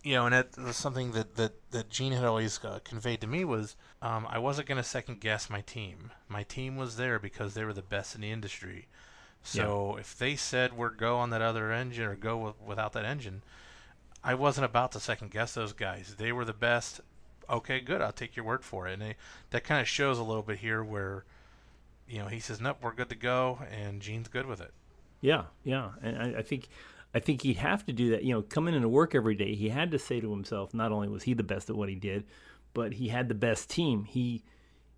you 0.03 0.15
know, 0.15 0.25
and 0.25 0.33
that 0.33 0.57
was 0.57 0.75
something 0.75 1.11
that 1.11 1.35
that 1.35 1.53
that 1.71 1.89
Gene 1.89 2.13
had 2.13 2.25
always 2.25 2.59
uh, 2.63 2.79
conveyed 2.83 3.21
to 3.21 3.27
me 3.27 3.45
was 3.45 3.75
um, 4.01 4.25
I 4.29 4.39
wasn't 4.39 4.67
going 4.67 4.77
to 4.77 4.83
second 4.83 5.21
guess 5.21 5.50
my 5.50 5.61
team. 5.61 6.11
My 6.27 6.43
team 6.43 6.75
was 6.75 6.97
there 6.97 7.19
because 7.19 7.53
they 7.53 7.63
were 7.63 7.73
the 7.73 7.81
best 7.81 8.15
in 8.15 8.21
the 8.21 8.31
industry. 8.31 8.88
So 9.43 9.93
yeah. 9.93 10.01
if 10.01 10.17
they 10.17 10.35
said 10.35 10.73
we're 10.73 10.89
go 10.89 11.17
on 11.17 11.29
that 11.31 11.41
other 11.41 11.71
engine 11.71 12.05
or 12.05 12.15
go 12.15 12.38
with, 12.38 12.61
without 12.61 12.93
that 12.93 13.05
engine, 13.05 13.43
I 14.23 14.35
wasn't 14.35 14.65
about 14.65 14.91
to 14.93 14.99
second 14.99 15.31
guess 15.31 15.53
those 15.53 15.73
guys. 15.73 16.15
They 16.17 16.31
were 16.31 16.45
the 16.45 16.53
best. 16.53 17.01
Okay, 17.49 17.79
good. 17.79 18.01
I'll 18.01 18.12
take 18.12 18.36
your 18.36 18.45
word 18.45 18.63
for 18.63 18.88
it. 18.88 18.93
And 18.93 19.01
they, 19.01 19.15
that 19.49 19.63
kind 19.63 19.81
of 19.81 19.88
shows 19.88 20.19
a 20.19 20.23
little 20.23 20.43
bit 20.43 20.60
here 20.60 20.84
where, 20.84 21.25
you 22.07 22.19
know, 22.19 22.27
he 22.27 22.39
says, 22.39 22.62
"Nope, 22.62 22.77
we're 22.81 22.93
good 22.93 23.10
to 23.10 23.15
go," 23.15 23.60
and 23.71 24.01
Gene's 24.01 24.27
good 24.27 24.45
with 24.45 24.62
it. 24.62 24.71
Yeah, 25.21 25.45
yeah, 25.63 25.91
and 26.01 26.17
I, 26.17 26.39
I 26.39 26.41
think 26.41 26.67
I 27.13 27.19
think 27.19 27.41
he'd 27.41 27.57
have 27.57 27.86
to 27.86 27.93
do 27.93 28.12
that. 28.12 28.23
You 28.23 28.34
know, 28.34 28.41
coming 28.41 28.73
into 28.73 28.89
work 28.89 29.15
every 29.15 29.36
day, 29.36 29.55
he 29.55 29.69
had 29.69 29.91
to 29.91 29.99
say 29.99 30.19
to 30.19 30.31
himself, 30.31 30.73
not 30.73 30.91
only 30.91 31.10
was 31.10 31.23
he 31.23 31.34
the 31.34 31.43
best 31.43 31.69
at 31.69 31.75
what 31.75 31.89
he 31.89 31.95
did, 31.95 32.25
but 32.73 32.93
he 32.93 33.10
had 33.10 33.27
the 33.27 33.36
best 33.36 33.69
team. 33.69 34.05
He 34.05 34.43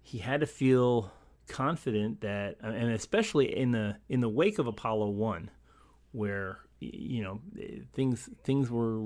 he 0.02 0.20
had 0.20 0.42
to 0.42 0.46
feel 0.46 1.12
confident 1.48 2.22
that, 2.22 2.58
and 2.62 2.92
especially 2.92 3.58
in 3.58 3.72
the 3.72 3.98
in 4.10 4.22
the 4.22 4.30
wake 4.30 4.60
of 4.60 4.68
Apollo 4.68 5.10
One, 5.10 5.50
where 6.12 6.60
you 6.94 7.24
know 7.24 7.42
things 7.94 8.30
things 8.44 8.70
were 8.70 8.98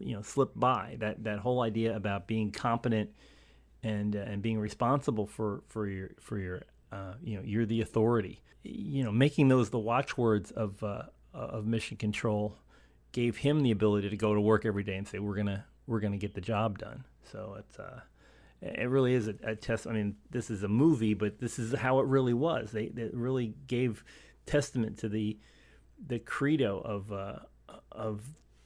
you 0.00 0.14
know 0.14 0.22
slipped 0.22 0.58
by. 0.58 0.96
That 0.98 1.24
that 1.24 1.38
whole 1.38 1.62
idea 1.62 1.96
about 1.96 2.26
being 2.26 2.50
competent 2.50 3.10
and 3.82 4.16
uh, 4.16 4.20
and 4.20 4.42
being 4.42 4.58
responsible 4.58 5.26
for 5.26 5.62
for 5.68 5.88
your 5.88 6.10
for 6.20 6.38
your 6.38 6.62
uh, 6.92 7.14
you 7.22 7.36
know 7.36 7.42
you're 7.44 7.66
the 7.66 7.80
authority. 7.80 8.40
You 8.62 9.04
know, 9.04 9.12
making 9.12 9.48
those 9.48 9.70
the 9.70 9.78
watchwords 9.78 10.50
of 10.50 10.82
uh, 10.82 11.02
of 11.32 11.66
mission 11.66 11.96
control 11.96 12.56
gave 13.12 13.38
him 13.38 13.62
the 13.62 13.70
ability 13.70 14.10
to 14.10 14.16
go 14.16 14.34
to 14.34 14.40
work 14.40 14.66
every 14.66 14.82
day 14.82 14.96
and 14.96 15.06
say 15.06 15.18
we're 15.18 15.36
gonna 15.36 15.64
we're 15.86 16.00
gonna 16.00 16.16
get 16.16 16.34
the 16.34 16.40
job 16.40 16.78
done. 16.78 17.04
So 17.30 17.56
it's 17.58 17.78
uh, 17.78 18.00
it 18.62 18.88
really 18.88 19.14
is 19.14 19.28
a, 19.28 19.34
a, 19.42 19.54
test. 19.54 19.86
I 19.86 19.92
mean, 19.92 20.16
this 20.30 20.50
is 20.50 20.62
a 20.62 20.68
movie, 20.68 21.14
but 21.14 21.38
this 21.38 21.58
is 21.58 21.74
how 21.74 22.00
it 22.00 22.06
really 22.06 22.34
was. 22.34 22.70
They, 22.72 22.88
they 22.88 23.10
really 23.12 23.54
gave 23.66 24.02
testament 24.46 24.98
to 24.98 25.08
the 25.08 25.38
the 26.04 26.18
credo 26.18 26.80
of 26.80 27.12
uh, 27.12 27.38
of 27.92 28.22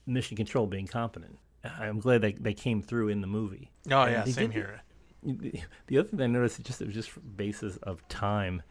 mission 0.06 0.36
control 0.36 0.66
being 0.66 0.86
competent. 0.86 1.38
I'm 1.64 2.00
glad 2.00 2.22
they, 2.22 2.32
they 2.32 2.54
came 2.54 2.82
through 2.82 3.08
in 3.08 3.20
the 3.20 3.26
movie. 3.26 3.70
Oh 3.90 4.02
and 4.02 4.12
yeah, 4.12 4.24
same 4.32 4.50
here. 4.50 4.82
The, 5.22 5.60
the 5.86 5.98
other 5.98 6.08
thing 6.08 6.20
I 6.20 6.26
noticed, 6.26 6.58
is 6.58 6.64
just 6.64 6.80
it 6.80 6.86
was 6.86 6.94
just 6.94 7.36
basis 7.36 7.76
of 7.78 8.06
time. 8.08 8.62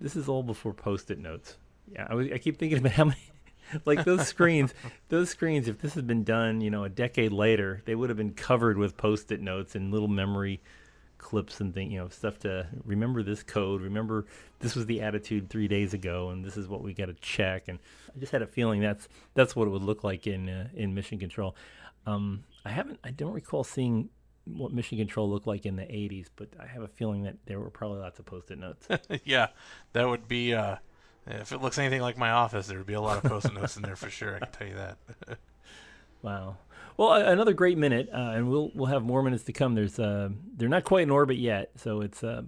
This 0.00 0.16
is 0.16 0.28
all 0.28 0.42
before 0.42 0.72
post-it 0.72 1.18
notes. 1.18 1.56
Yeah, 1.92 2.06
I, 2.08 2.14
was, 2.14 2.28
I 2.32 2.38
keep 2.38 2.58
thinking 2.58 2.78
about 2.80 2.92
how 2.92 3.04
many 3.04 3.20
like 3.84 4.04
those 4.04 4.26
screens, 4.26 4.74
those 5.08 5.30
screens. 5.30 5.68
If 5.68 5.80
this 5.80 5.94
had 5.94 6.06
been 6.06 6.24
done, 6.24 6.60
you 6.60 6.70
know, 6.70 6.84
a 6.84 6.88
decade 6.88 7.32
later, 7.32 7.82
they 7.84 7.94
would 7.94 8.10
have 8.10 8.16
been 8.16 8.34
covered 8.34 8.78
with 8.78 8.96
post-it 8.96 9.40
notes 9.40 9.74
and 9.74 9.92
little 9.92 10.08
memory 10.08 10.60
clips 11.22 11.60
and 11.60 11.72
things, 11.72 11.92
you 11.92 11.98
know, 11.98 12.08
stuff 12.08 12.38
to 12.40 12.66
remember 12.84 13.22
this 13.22 13.42
code. 13.42 13.80
Remember 13.80 14.26
this 14.58 14.74
was 14.74 14.84
the 14.86 15.00
attitude 15.00 15.48
three 15.48 15.68
days 15.68 15.94
ago, 15.94 16.30
and 16.30 16.44
this 16.44 16.56
is 16.56 16.68
what 16.68 16.82
we 16.82 16.92
got 16.92 17.06
to 17.06 17.14
check. 17.14 17.68
And 17.68 17.78
I 18.14 18.18
just 18.18 18.32
had 18.32 18.42
a 18.42 18.46
feeling 18.46 18.80
that's 18.80 19.08
that's 19.34 19.56
what 19.56 19.68
it 19.68 19.70
would 19.70 19.82
look 19.82 20.04
like 20.04 20.26
in 20.26 20.48
uh, 20.48 20.68
in 20.74 20.94
Mission 20.94 21.18
Control. 21.18 21.56
Um, 22.04 22.44
I 22.64 22.70
haven't, 22.70 22.98
I 23.04 23.12
don't 23.12 23.32
recall 23.32 23.64
seeing 23.64 24.10
what 24.44 24.72
Mission 24.72 24.98
Control 24.98 25.30
looked 25.30 25.46
like 25.46 25.64
in 25.64 25.76
the 25.76 25.82
80s, 25.82 26.26
but 26.34 26.48
I 26.60 26.66
have 26.66 26.82
a 26.82 26.88
feeling 26.88 27.22
that 27.22 27.36
there 27.46 27.60
were 27.60 27.70
probably 27.70 28.00
lots 28.00 28.18
of 28.18 28.26
post-it 28.26 28.58
notes. 28.58 28.88
yeah, 29.24 29.48
that 29.92 30.08
would 30.08 30.28
be. 30.28 30.52
Uh 30.54 30.76
if 31.26 31.52
it 31.52 31.62
looks 31.62 31.78
anything 31.78 32.00
like 32.00 32.18
my 32.18 32.30
office, 32.30 32.66
there 32.66 32.78
would 32.78 32.86
be 32.86 32.94
a 32.94 33.00
lot 33.00 33.18
of 33.18 33.30
post-it 33.30 33.54
notes 33.54 33.76
in 33.76 33.82
there 33.82 33.94
for 33.94 34.10
sure. 34.10 34.36
I 34.36 34.38
can 34.40 34.48
tell 34.50 34.66
you 34.66 34.74
that. 34.74 34.98
wow. 36.22 36.56
Well, 36.96 37.12
another 37.12 37.52
great 37.52 37.78
minute, 37.78 38.08
uh, 38.12 38.32
and 38.34 38.48
we'll 38.48 38.70
we'll 38.74 38.86
have 38.86 39.02
more 39.02 39.22
minutes 39.22 39.44
to 39.44 39.52
come. 39.52 39.74
There's 39.74 39.98
uh, 39.98 40.30
they're 40.56 40.68
not 40.68 40.84
quite 40.84 41.04
in 41.04 41.10
orbit 41.10 41.38
yet, 41.38 41.70
so 41.76 42.00
it's 42.00 42.22
uh, 42.22 42.42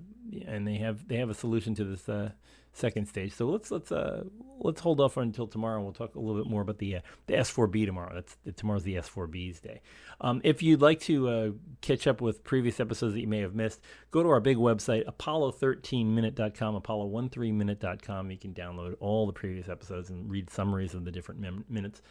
and 0.46 0.66
they 0.66 0.76
have 0.76 1.06
they 1.08 1.16
have 1.16 1.30
a 1.30 1.34
solution 1.34 1.74
to 1.76 1.84
this 1.84 2.08
uh, 2.08 2.30
second 2.72 3.06
stage. 3.06 3.32
So 3.32 3.46
let's 3.46 3.70
let's 3.70 3.90
uh, 3.90 4.24
let's 4.58 4.80
hold 4.80 5.00
off 5.00 5.16
until 5.16 5.46
tomorrow. 5.46 5.76
And 5.76 5.84
we'll 5.84 5.94
talk 5.94 6.14
a 6.14 6.20
little 6.20 6.42
bit 6.42 6.50
more 6.50 6.62
about 6.62 6.78
the 6.78 6.96
uh, 6.96 7.00
the 7.26 7.34
S4B 7.34 7.86
tomorrow. 7.86 8.12
That's 8.14 8.36
tomorrow's 8.56 8.82
the 8.82 8.96
S4B's 8.96 9.60
day. 9.60 9.80
Um, 10.20 10.40
if 10.44 10.62
you'd 10.62 10.82
like 10.82 11.00
to 11.00 11.28
uh, 11.28 11.50
catch 11.80 12.06
up 12.06 12.20
with 12.20 12.44
previous 12.44 12.80
episodes 12.80 13.14
that 13.14 13.20
you 13.20 13.28
may 13.28 13.40
have 13.40 13.54
missed, 13.54 13.80
go 14.10 14.22
to 14.22 14.28
our 14.28 14.40
big 14.40 14.58
website 14.58 15.04
apollo13minute.com, 15.06 16.80
apollo13minute.com. 16.80 18.30
You 18.30 18.38
can 18.38 18.52
download 18.52 18.96
all 19.00 19.26
the 19.26 19.32
previous 19.32 19.68
episodes 19.68 20.10
and 20.10 20.30
read 20.30 20.50
summaries 20.50 20.94
of 20.94 21.04
the 21.04 21.12
different 21.12 21.70
minutes. 21.70 22.02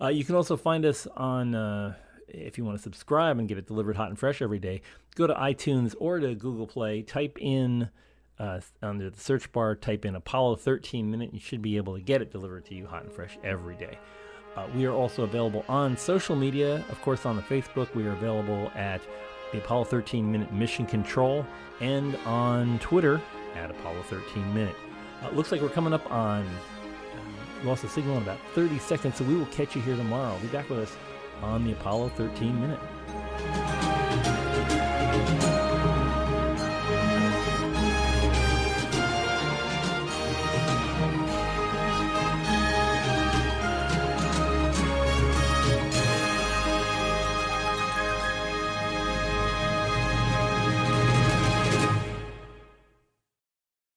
Uh, 0.00 0.08
you 0.08 0.24
can 0.24 0.34
also 0.34 0.56
find 0.56 0.84
us 0.84 1.06
on 1.16 1.54
uh, 1.54 1.94
if 2.28 2.56
you 2.56 2.64
want 2.64 2.76
to 2.76 2.82
subscribe 2.82 3.38
and 3.38 3.48
get 3.48 3.58
it 3.58 3.66
delivered 3.66 3.96
hot 3.96 4.08
and 4.08 4.18
fresh 4.18 4.40
every 4.40 4.58
day, 4.58 4.82
go 5.14 5.26
to 5.26 5.34
iTunes 5.34 5.94
or 5.98 6.18
to 6.20 6.34
Google 6.34 6.66
Play, 6.66 7.02
type 7.02 7.38
in 7.40 7.90
uh, 8.38 8.60
under 8.82 9.10
the 9.10 9.20
search 9.20 9.52
bar, 9.52 9.74
type 9.74 10.04
in 10.04 10.14
Apollo 10.14 10.56
13 10.56 11.10
minute. 11.10 11.34
You 11.34 11.40
should 11.40 11.62
be 11.62 11.76
able 11.76 11.94
to 11.94 12.00
get 12.00 12.22
it 12.22 12.30
delivered 12.30 12.64
to 12.66 12.74
you 12.74 12.86
hot 12.86 13.04
and 13.04 13.12
fresh 13.12 13.38
every 13.44 13.76
day. 13.76 13.98
Uh, 14.56 14.66
we 14.74 14.84
are 14.86 14.92
also 14.92 15.22
available 15.22 15.64
on 15.68 15.96
social 15.96 16.34
media. 16.34 16.84
Of 16.90 17.00
course, 17.02 17.26
on 17.26 17.36
the 17.36 17.42
Facebook, 17.42 17.94
we 17.94 18.04
are 18.06 18.12
available 18.12 18.70
at 18.74 19.00
the 19.52 19.58
Apollo 19.58 19.84
13 19.84 20.30
Minute 20.30 20.52
Mission 20.52 20.86
Control 20.86 21.44
and 21.80 22.16
on 22.24 22.78
Twitter 22.78 23.20
at 23.54 23.70
Apollo 23.70 24.02
13 24.04 24.54
Minute. 24.54 24.74
Uh, 25.22 25.30
looks 25.30 25.52
like 25.52 25.60
we're 25.60 25.68
coming 25.68 25.92
up 25.92 26.10
on, 26.10 26.48
lost 27.64 27.82
the 27.82 27.88
signal 27.88 28.16
in 28.16 28.22
about 28.22 28.38
30 28.54 28.78
seconds, 28.78 29.16
so 29.16 29.24
we 29.24 29.34
will 29.34 29.46
catch 29.46 29.74
you 29.74 29.82
here 29.82 29.96
tomorrow. 29.96 30.36
Be 30.38 30.48
back 30.48 30.68
with 30.70 30.80
us 30.80 30.96
on 31.42 31.64
the 31.64 31.72
Apollo 31.72 32.10
13 32.10 32.60
Minute. 32.60 32.80